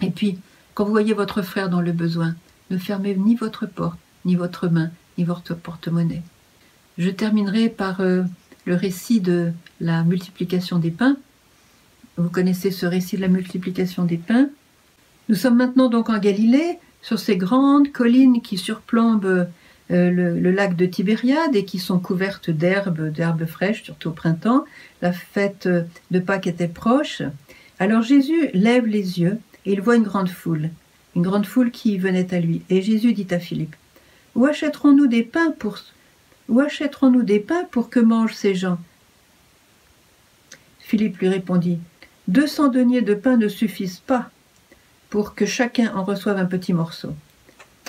Et 0.01 0.10
puis, 0.10 0.39
quand 0.73 0.86
vous 0.86 0.91
voyez 0.91 1.13
votre 1.13 1.41
frère 1.41 1.69
dans 1.69 1.82
le 1.82 1.91
besoin, 1.91 2.36
ne 2.71 2.77
fermez 2.77 3.15
ni 3.15 3.36
votre 3.36 3.65
porte, 3.65 3.99
ni 4.25 4.36
votre 4.36 4.67
main, 4.67 4.89
ni 5.17 5.23
votre 5.23 5.53
porte-monnaie. 5.53 6.23
Je 6.97 7.10
terminerai 7.10 7.69
par 7.69 8.01
euh, 8.01 8.23
le 8.65 8.75
récit 8.75 9.21
de 9.21 9.51
la 9.79 10.03
multiplication 10.03 10.79
des 10.79 10.91
pains. 10.91 11.17
Vous 12.19 12.29
connaissez 12.29 12.69
ce 12.69 12.86
récit 12.86 13.15
de 13.15 13.21
la 13.21 13.29
multiplication 13.29 14.03
des 14.03 14.17
pains. 14.17 14.49
Nous 15.29 15.36
sommes 15.36 15.55
maintenant 15.55 15.88
donc 15.88 16.10
en 16.10 16.19
Galilée, 16.19 16.77
sur 17.01 17.17
ces 17.17 17.38
grandes 17.38 17.93
collines 17.93 18.41
qui 18.41 18.58
surplombent 18.58 19.47
euh, 19.89 20.12
le, 20.12 20.51
lac 20.51 20.75
de 20.75 20.86
Tibériade 20.86 21.55
et 21.55 21.63
qui 21.63 21.79
sont 21.79 21.97
couvertes 21.97 22.49
d'herbes, 22.49 23.08
d'herbes 23.08 23.45
fraîches, 23.45 23.84
surtout 23.84 24.10
au 24.10 24.12
printemps. 24.12 24.65
La 25.01 25.13
fête 25.13 25.69
de 26.12 26.19
Pâques 26.19 26.47
était 26.47 26.67
proche. 26.67 27.21
Alors 27.79 28.01
Jésus 28.01 28.49
lève 28.53 28.86
les 28.86 29.21
yeux 29.21 29.39
et 29.65 29.71
il 29.71 29.79
voit 29.79 29.95
une 29.95 30.03
grande 30.03 30.29
foule, 30.29 30.71
une 31.15 31.21
grande 31.21 31.45
foule 31.45 31.71
qui 31.71 31.97
venait 31.97 32.34
à 32.34 32.41
lui. 32.41 32.63
Et 32.69 32.82
Jésus 32.82 33.13
dit 33.13 33.27
à 33.32 33.39
Philippe 33.39 33.77
Où 34.36 34.45
achèterons-nous 34.45 35.08
des 35.08 35.23
pains 35.23 35.51
pour 35.58 35.77
où 36.49 36.60
achèterons-nous 36.60 37.23
des 37.23 37.39
pains 37.39 37.63
pour 37.71 37.89
que 37.89 38.01
mangent 38.01 38.34
ces 38.34 38.55
gens? 38.55 38.77
Philippe 40.79 41.19
lui 41.19 41.29
répondit 41.29 41.79
deux 42.30 42.46
cents 42.46 42.68
deniers 42.68 43.02
de 43.02 43.15
pain 43.15 43.38
ne 43.38 43.48
suffisent 43.48 44.04
pas 44.06 44.30
pour 45.10 45.34
que 45.34 45.48
chacun 45.48 45.92
en 45.96 46.04
reçoive 46.04 46.38
un 46.38 46.46
petit 46.46 46.74
morceau. 46.74 47.15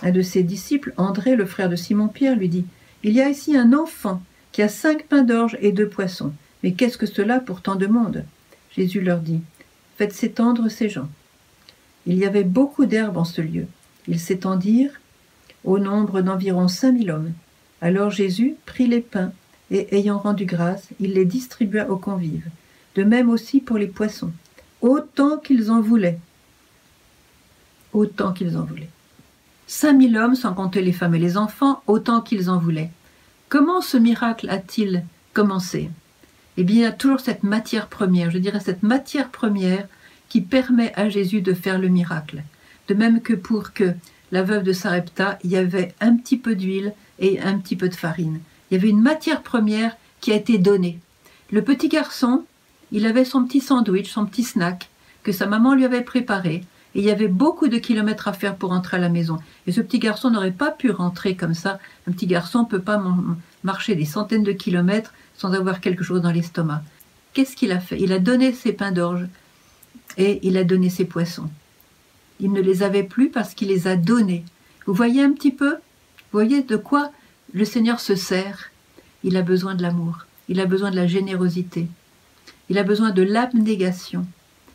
Un 0.01 0.13
de 0.13 0.23
ses 0.23 0.43
disciples, 0.43 0.95
André, 0.97 1.37
le 1.37 1.45
frère 1.45 1.69
de 1.69 1.77
Simon-Pierre, 1.77 2.37
lui 2.37 2.49
dit 2.49 2.65
Il 3.05 3.13
y 3.13 3.21
a 3.21 3.29
ici 3.29 3.55
un 3.55 3.75
enfant 3.75 4.23
qui 4.53 4.63
a 4.63 4.69
cinq 4.69 5.05
pains 5.05 5.25
d'orge 5.25 5.59
et 5.61 5.73
deux 5.73 5.91
poissons. 5.91 6.33
Mais 6.63 6.73
qu'est-ce 6.73 6.97
que 6.97 7.05
cela 7.05 7.39
pour 7.39 7.61
tant 7.61 7.77
de 7.77 7.87
monde? 7.87 8.25
Jésus 8.75 9.03
leur 9.03 9.19
dit 9.19 9.43
Faites 9.99 10.15
s'étendre 10.15 10.71
ces 10.71 10.89
gens. 10.89 11.11
Il 12.07 12.17
y 12.17 12.25
avait 12.25 12.43
beaucoup 12.43 12.87
d'herbes 12.87 13.19
en 13.19 13.25
ce 13.25 13.43
lieu. 13.43 13.67
Ils 14.09 14.21
s'étendirent 14.21 15.03
au 15.65 15.79
nombre 15.79 16.23
d'environ 16.23 16.67
cinq 16.67 16.93
mille 16.93 17.11
hommes. 17.11 17.33
Alors 17.83 18.11
Jésus 18.11 18.55
prit 18.65 18.87
les 18.87 19.03
pains 19.03 19.33
et, 19.71 19.95
ayant 19.95 20.19
rendu 20.19 20.47
grâce, 20.47 20.89
il 20.99 21.13
les 21.13 21.27
distribua 21.27 21.91
aux 21.91 21.99
convives 21.99 22.49
de 22.97 23.05
même 23.05 23.31
aussi 23.31 23.61
pour 23.61 23.79
les 23.79 23.87
poissons, 23.87 24.33
autant 24.81 25.39
qu'ils 25.39 25.71
en 25.71 25.81
voulaient. 25.81 26.19
Autant 27.93 28.33
qu'ils 28.33 28.57
en 28.57 28.63
voulaient. 28.63 28.91
Cinq 29.67 29.93
mille 29.95 30.17
hommes, 30.17 30.35
sans 30.35 30.55
compter 30.55 30.83
les 30.83 30.93
femmes 30.93 31.15
et 31.15 31.21
les 31.21 31.37
enfants, 31.37 31.83
autant 31.87 32.21
qu'ils 32.21 32.51
en 32.51 32.59
voulaient. 32.59 32.91
Comment 33.49 33.81
ce 33.81 33.97
miracle 33.97 34.49
a-t-il 34.49 35.05
commencé? 35.33 35.91
Eh 36.57 36.65
bien, 36.65 36.77
il 36.77 36.83
y 36.83 36.85
a 36.85 36.93
toujours 36.93 37.21
cette 37.21 37.43
matière 37.43 37.89
première, 37.89 38.31
je 38.31 38.39
dirais 38.39 38.61
cette 38.61 38.83
matière 38.83 39.31
première 39.31 39.87
qui 40.29 40.41
permet 40.41 40.93
à 40.95 41.09
Jésus 41.09 41.41
de 41.41 41.55
faire 41.55 41.79
le 41.79 41.89
miracle. 41.89 42.43
De 42.89 42.95
même 42.95 43.21
que 43.21 43.35
pour 43.35 43.73
que 43.73 43.95
la 44.33 44.43
veuve 44.43 44.63
de 44.63 44.73
Sarepta, 44.73 45.39
il 45.43 45.51
y 45.51 45.57
avait 45.57 45.95
un 46.01 46.17
petit 46.17 46.37
peu 46.37 46.55
d'huile 46.55 46.95
et 47.19 47.41
un 47.41 47.59
petit 47.59 47.77
peu 47.77 47.89
de 47.89 47.95
farine. 47.95 48.41
Il 48.71 48.75
y 48.75 48.77
avait 48.77 48.91
une 48.91 49.03
matière 49.03 49.43
première 49.43 49.97
qui 50.21 50.33
a 50.33 50.37
été 50.37 50.59
donnée. 50.59 50.99
Le 51.51 51.63
petit 51.63 51.89
garçon, 51.89 52.45
il 52.93 53.07
avait 53.07 53.25
son 53.25 53.45
petit 53.45 53.61
sandwich, 53.61 54.11
son 54.11 54.27
petit 54.27 54.45
snack 54.45 54.89
que 55.23 55.33
sa 55.33 55.47
maman 55.47 55.75
lui 55.75 55.85
avait 55.85 56.03
préparé. 56.03 56.65
Et 56.95 57.01
il 57.01 57.05
y 57.05 57.11
avait 57.11 57.29
beaucoup 57.29 57.69
de 57.69 57.79
kilomètres 57.79 58.27
à 58.27 58.33
faire 58.33 58.57
pour 58.57 58.71
rentrer 58.71 58.97
à 58.97 59.01
la 59.01 59.09
maison. 59.09 59.39
Et 59.67 59.73
ce 59.73 59.81
petit 59.81 60.01
garçon 60.01 60.31
n'aurait 60.31 60.51
pas 60.51 60.71
pu 60.71 60.91
rentrer 60.91 61.37
comme 61.37 61.55
ça. 61.55 61.79
Un 62.09 62.13
petit 62.13 62.27
garçon 62.27 62.63
ne 62.63 62.69
peut 62.69 62.81
pas 62.81 63.01
marcher 63.63 63.95
des 63.95 64.05
centaines 64.05 64.43
de 64.43 64.53
kilomètres 64.53 65.15
sans 65.37 65.53
avoir 65.53 65.81
quelque 65.81 66.03
chose 66.03 66.21
dans 66.21 66.33
l'estomac. 66.33 66.83
Qu'est-ce 67.33 67.55
qu'il 67.55 67.71
a 67.71 67.79
fait? 67.79 68.01
Il 68.01 68.13
a 68.13 68.19
donné 68.19 68.53
ses 68.53 68.73
pains 68.73 68.91
d'orge 68.91 69.27
et 70.19 70.41
il 70.43 70.57
a 70.57 70.65
donné 70.65 70.91
ses 70.91 71.05
poissons. 71.05 71.49
Il 72.41 72.53
ne 72.53 72.61
les 72.61 72.83
avait 72.83 73.05
plus 73.05 73.31
parce 73.31 73.55
qu'il 73.55 73.69
les 73.69 73.87
a 73.87 73.95
donnés. 73.95 74.45
Vous 74.87 74.95
voyez 74.95 75.23
un 75.23 75.33
petit 75.33 75.53
peu? 75.53 75.75
Vous 75.75 76.39
voyez 76.39 76.63
de 76.63 76.77
quoi 76.77 77.13
le 77.53 77.65
Seigneur 77.65 78.01
se 78.01 78.15
sert, 78.15 78.71
il 79.25 79.37
a 79.37 79.43
besoin 79.43 79.75
de 79.75 79.83
l'amour, 79.83 80.27
il 80.49 80.61
a 80.61 80.67
besoin 80.67 80.91
de 80.91 80.97
la 80.97 81.07
générosité, 81.07 81.89
il 82.71 82.79
a 82.79 82.85
besoin 82.85 83.11
de 83.11 83.23
l'abnégation, 83.23 84.25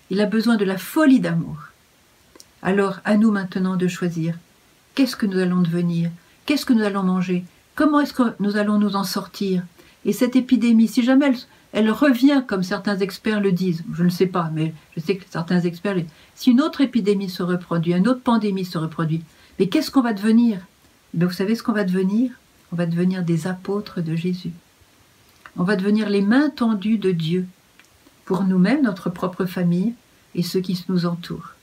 il 0.09 0.19
a 0.19 0.25
besoin 0.25 0.57
de 0.57 0.65
la 0.65 0.77
folie 0.77 1.21
d'amour. 1.21 1.69
Alors 2.61 2.99
à 3.05 3.15
nous 3.15 3.31
maintenant 3.31 3.77
de 3.77 3.87
choisir. 3.87 4.37
Qu'est-ce 4.95 5.15
que 5.15 5.25
nous 5.25 5.39
allons 5.39 5.61
devenir, 5.61 6.11
qu'est-ce 6.45 6.65
que 6.65 6.73
nous 6.73 6.83
allons 6.83 7.03
manger, 7.03 7.45
comment 7.73 8.01
est-ce 8.01 8.13
que 8.13 8.35
nous 8.41 8.57
allons 8.57 8.79
nous 8.79 8.97
en 8.97 9.05
sortir? 9.05 9.63
Et 10.03 10.11
cette 10.11 10.35
épidémie, 10.35 10.89
si 10.89 11.03
jamais 11.03 11.31
elle, 11.71 11.89
revient 11.89 12.43
comme 12.45 12.63
certains 12.63 12.97
experts 12.97 13.39
le 13.39 13.53
disent, 13.53 13.83
je 13.93 14.03
ne 14.03 14.09
sais 14.09 14.27
pas, 14.27 14.51
mais 14.53 14.73
je 14.95 15.01
sais 15.01 15.15
que 15.15 15.23
certains 15.29 15.61
experts, 15.61 16.03
si 16.35 16.51
une 16.51 16.61
autre 16.61 16.81
épidémie 16.81 17.29
se 17.29 17.43
reproduit, 17.43 17.93
une 17.93 18.09
autre 18.09 18.21
pandémie 18.21 18.65
se 18.65 18.77
reproduit, 18.77 19.23
mais 19.57 19.67
qu'est-ce 19.67 19.89
qu'on 19.89 20.01
va 20.01 20.13
devenir? 20.13 20.59
Ben, 21.13 21.27
Vous 21.27 21.33
savez 21.33 21.55
ce 21.55 21.63
qu'on 21.63 21.71
va 21.71 21.85
devenir? 21.85 22.31
On 22.73 22.75
va 22.75 22.87
devenir 22.87 23.23
des 23.23 23.47
apôtres 23.47 24.01
de 24.01 24.17
Jésus. 24.17 24.51
On 25.55 25.63
va 25.63 25.77
devenir 25.77 26.09
les 26.09 26.21
mains 26.21 26.49
tendues 26.49 26.97
de 26.97 27.11
Dieu 27.11 27.47
pour 28.25 28.43
nous-mêmes, 28.43 28.83
notre 28.83 29.09
propre 29.09 29.45
famille 29.45 29.93
et 30.33 30.43
ceux 30.43 30.59
qui 30.59 30.83
nous 30.89 31.05
entourent. 31.05 31.53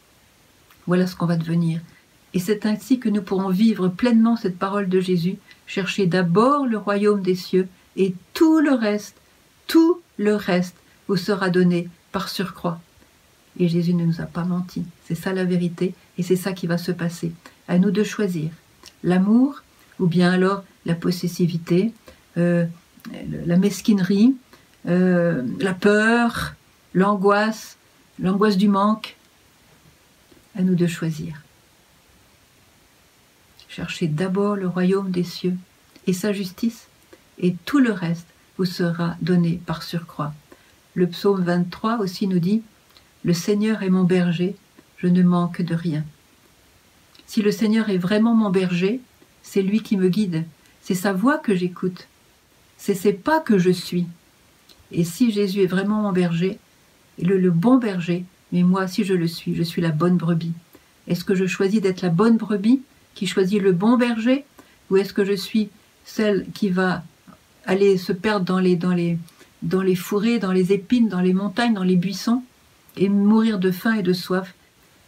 Voilà 0.87 1.07
ce 1.07 1.15
qu'on 1.15 1.27
va 1.27 1.37
devenir. 1.37 1.81
Et 2.35 2.39
c'est 2.39 2.65
ainsi 2.65 2.99
que 2.99 3.09
nous 3.09 3.23
pourrons 3.23 3.51
vivre 3.51 3.89
pleinement 3.89 4.37
cette 4.37 4.59
parole 4.59 4.89
de 4.89 5.01
Jésus, 5.01 5.37
chercher 5.67 6.07
d'abord 6.07 6.67
le 6.67 6.79
royaume 6.79 7.21
des 7.21 7.35
cieux, 7.35 7.69
et 7.97 8.15
tout 8.33 8.61
le 8.61 8.73
reste, 8.73 9.17
tout 9.67 10.01
le 10.17 10.35
reste 10.35 10.77
vous 11.09 11.17
sera 11.17 11.51
donné 11.51 11.89
par 12.11 12.29
surcroît. 12.29 12.81
Et 13.59 13.69
Jésus 13.69 13.93
ne 13.93 14.07
nous 14.07 14.23
a 14.23 14.27
pas 14.27 14.45
menti. 14.45 14.85
C'est 15.05 15.15
ça 15.15 15.35
la 15.35 15.45
vérité, 15.45 15.95
et 16.17 16.23
c'est 16.23 16.37
ça 16.37 16.53
qui 16.53 16.67
va 16.67 16.79
se 16.79 16.93
passer. 16.93 17.33
À 17.69 17.79
nous 17.79 17.91
de 17.91 18.03
choisir 18.03 18.51
l'amour, 19.05 19.63
ou 19.99 20.07
bien 20.07 20.33
alors 20.33 20.65
la 20.87 20.95
possessivité, 20.95 21.93
euh, 22.39 22.65
la 23.47 23.57
mesquinerie, 23.57 24.35
euh, 24.89 25.43
la 25.61 25.75
peur, 25.75 26.55
l'angoisse, 26.95 27.77
l'angoisse 28.19 28.57
du 28.57 28.69
manque. 28.69 29.17
À 30.55 30.63
nous 30.63 30.75
de 30.75 30.87
choisir. 30.87 31.43
Cherchez 33.69 34.07
d'abord 34.07 34.55
le 34.57 34.69
royaume 34.69 35.11
des 35.11 35.25
cieux 35.25 35.57
et 36.07 36.13
sa 36.13 36.33
justice, 36.33 36.89
et 37.39 37.55
tout 37.65 37.79
le 37.79 37.91
reste 37.91 38.27
vous 38.59 38.67
sera 38.67 39.17
donné 39.23 39.63
par 39.65 39.83
surcroît. 39.83 40.35
Le 40.95 41.07
psaume 41.07 41.43
23 41.43 41.99
aussi 42.01 42.27
nous 42.27 42.39
dit 42.39 42.63
Le 43.25 43.33
Seigneur 43.33 43.83
est 43.83 43.89
mon 43.89 44.05
berger, 44.05 44.57
je 44.99 45.07
ne 45.07 45.23
manque 45.23 45.63
de 45.63 45.75
rien. 45.75 46.05
Si 47.27 47.41
le 47.41 47.51
Seigneur 47.51 47.89
est 47.89 47.97
vraiment 47.97 48.35
mon 48.35 48.51
berger, 48.51 49.01
c'est 49.43 49.63
lui 49.63 49.83
qui 49.83 49.97
me 49.97 50.11
guide, 50.11 50.45
c'est 50.83 50.95
sa 50.95 51.15
voix 51.15 51.39
que 51.39 51.55
j'écoute, 51.55 52.09
c'est 52.77 52.95
ses 52.95 53.15
pas 53.15 53.41
que 53.41 53.59
je 53.59 53.71
suis. 53.71 54.07
Et 54.93 55.05
si 55.05 55.33
Jésus 55.33 55.63
est 55.63 55.67
vraiment 55.67 56.03
mon 56.03 56.13
berger, 56.13 56.59
le, 57.21 57.51
bon 57.51 57.79
berger, 57.79 58.25
mais 58.53 58.63
moi 58.63 58.87
si 58.87 59.05
je 59.05 59.15
le 59.15 59.27
suis, 59.27 59.55
je 59.55 59.63
suis 59.63 59.83
la 59.83 59.91
bonne 59.91 60.17
brebis. 60.17 60.53
Est-ce 61.09 61.25
que 61.25 61.35
je 61.35 61.47
choisis 61.47 61.81
d'être 61.81 62.03
la 62.03 62.11
bonne 62.11 62.37
brebis 62.37 62.83
qui 63.15 63.27
choisit 63.27 63.61
le 63.61 63.73
bon 63.73 63.97
berger 63.97 64.45
ou 64.91 64.97
est-ce 64.99 65.13
que 65.13 65.25
je 65.25 65.33
suis 65.33 65.71
celle 66.05 66.47
qui 66.53 66.69
va 66.69 67.03
aller 67.65 67.97
se 67.97 68.13
perdre 68.13 68.45
dans 68.45 68.59
les, 68.59 69.97
fourrés, 69.97 70.39
dans 70.39 70.53
les 70.53 70.73
épines, 70.73 71.09
dans 71.09 71.21
les 71.21 71.33
montagnes, 71.33 71.75
dans 71.75 71.85
les 71.85 71.97
buissons 71.97 72.43
et 72.97 73.09
mourir 73.09 73.59
de 73.59 73.71
faim 73.71 73.95
et 73.95 74.03
de 74.03 74.13
soif 74.13 74.55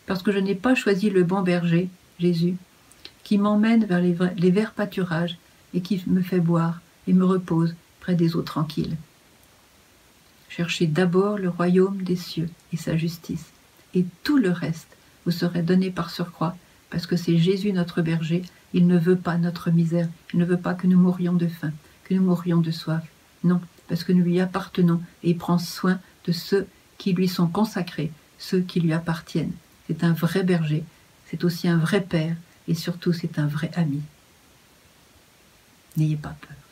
parce 0.07 0.23
que 0.23 0.33
je 0.33 0.39
n'ai 0.39 0.55
pas 0.55 0.75
choisi 0.75 1.11
le 1.11 1.25
bon 1.25 1.43
berger, 1.43 1.89
Jésus, 2.19 2.57
qui 3.23 3.39
m'emmène 3.39 3.85
vers 3.85 4.01
les 4.01 4.51
verts 4.51 4.73
pâturages 4.73 5.39
et 5.73 5.81
qui 5.81 6.03
me 6.07 6.23
fait 6.23 6.41
boire 6.41 6.81
et 7.09 7.13
me 7.13 7.25
repose 7.25 7.75
près 8.01 8.15
des 8.15 8.37
eaux 8.37 8.43
tranquilles. 8.43 8.97
Cherchez 10.57 10.87
d'abord 10.87 11.37
le 11.37 11.49
royaume 11.49 12.03
des 12.03 12.15
cieux 12.15 12.49
et 12.73 12.77
sa 12.77 12.97
justice, 12.97 13.47
et 13.93 14.05
tout 14.23 14.39
le 14.39 14.51
reste 14.51 14.97
vous 15.25 15.33
serait 15.33 15.63
donné 15.63 15.91
par 15.91 16.11
surcroît 16.11 16.57
parce 16.91 17.09
que 17.09 17.17
c'est 17.17 17.39
Jésus 17.39 17.73
notre 17.73 18.03
berger, 18.03 18.43
il 18.73 18.87
ne 18.87 18.97
veut 18.97 19.17
pas 19.17 19.37
notre 19.37 19.73
misère, 19.73 20.09
il 20.33 20.39
ne 20.39 20.45
veut 20.45 20.57
pas 20.57 20.75
que 20.75 20.87
nous 20.87 20.97
mourions 20.97 21.33
de 21.33 21.49
faim, 21.49 21.73
que 22.05 22.15
nous 22.15 22.23
mourions 22.23 22.61
de 22.61 22.71
soif. 22.71 23.03
Non, 23.43 23.61
parce 23.89 24.05
que 24.05 24.13
nous 24.13 24.23
lui 24.23 24.39
appartenons 24.39 25.03
et 25.25 25.31
il 25.31 25.37
prend 25.37 25.59
soin 25.59 25.99
de 26.25 26.31
ceux 26.31 26.69
qui 26.99 27.15
lui 27.15 27.27
sont 27.27 27.49
consacrés, 27.49 28.13
ceux 28.39 28.61
qui 28.61 28.79
lui 28.79 28.93
appartiennent. 28.93 29.55
C'est 29.89 30.05
un 30.05 30.13
vrai 30.13 30.45
berger, 30.45 30.85
c'est 31.27 31.43
aussi 31.43 31.67
un 31.67 31.79
vrai 31.79 32.01
père 32.01 32.37
et 32.69 32.77
surtout 32.77 33.13
c'est 33.13 33.41
un 33.41 33.49
vrai 33.49 33.73
ami. 33.75 34.03
N'ayez 35.97 36.17
pas 36.17 36.37
peur. 36.41 36.64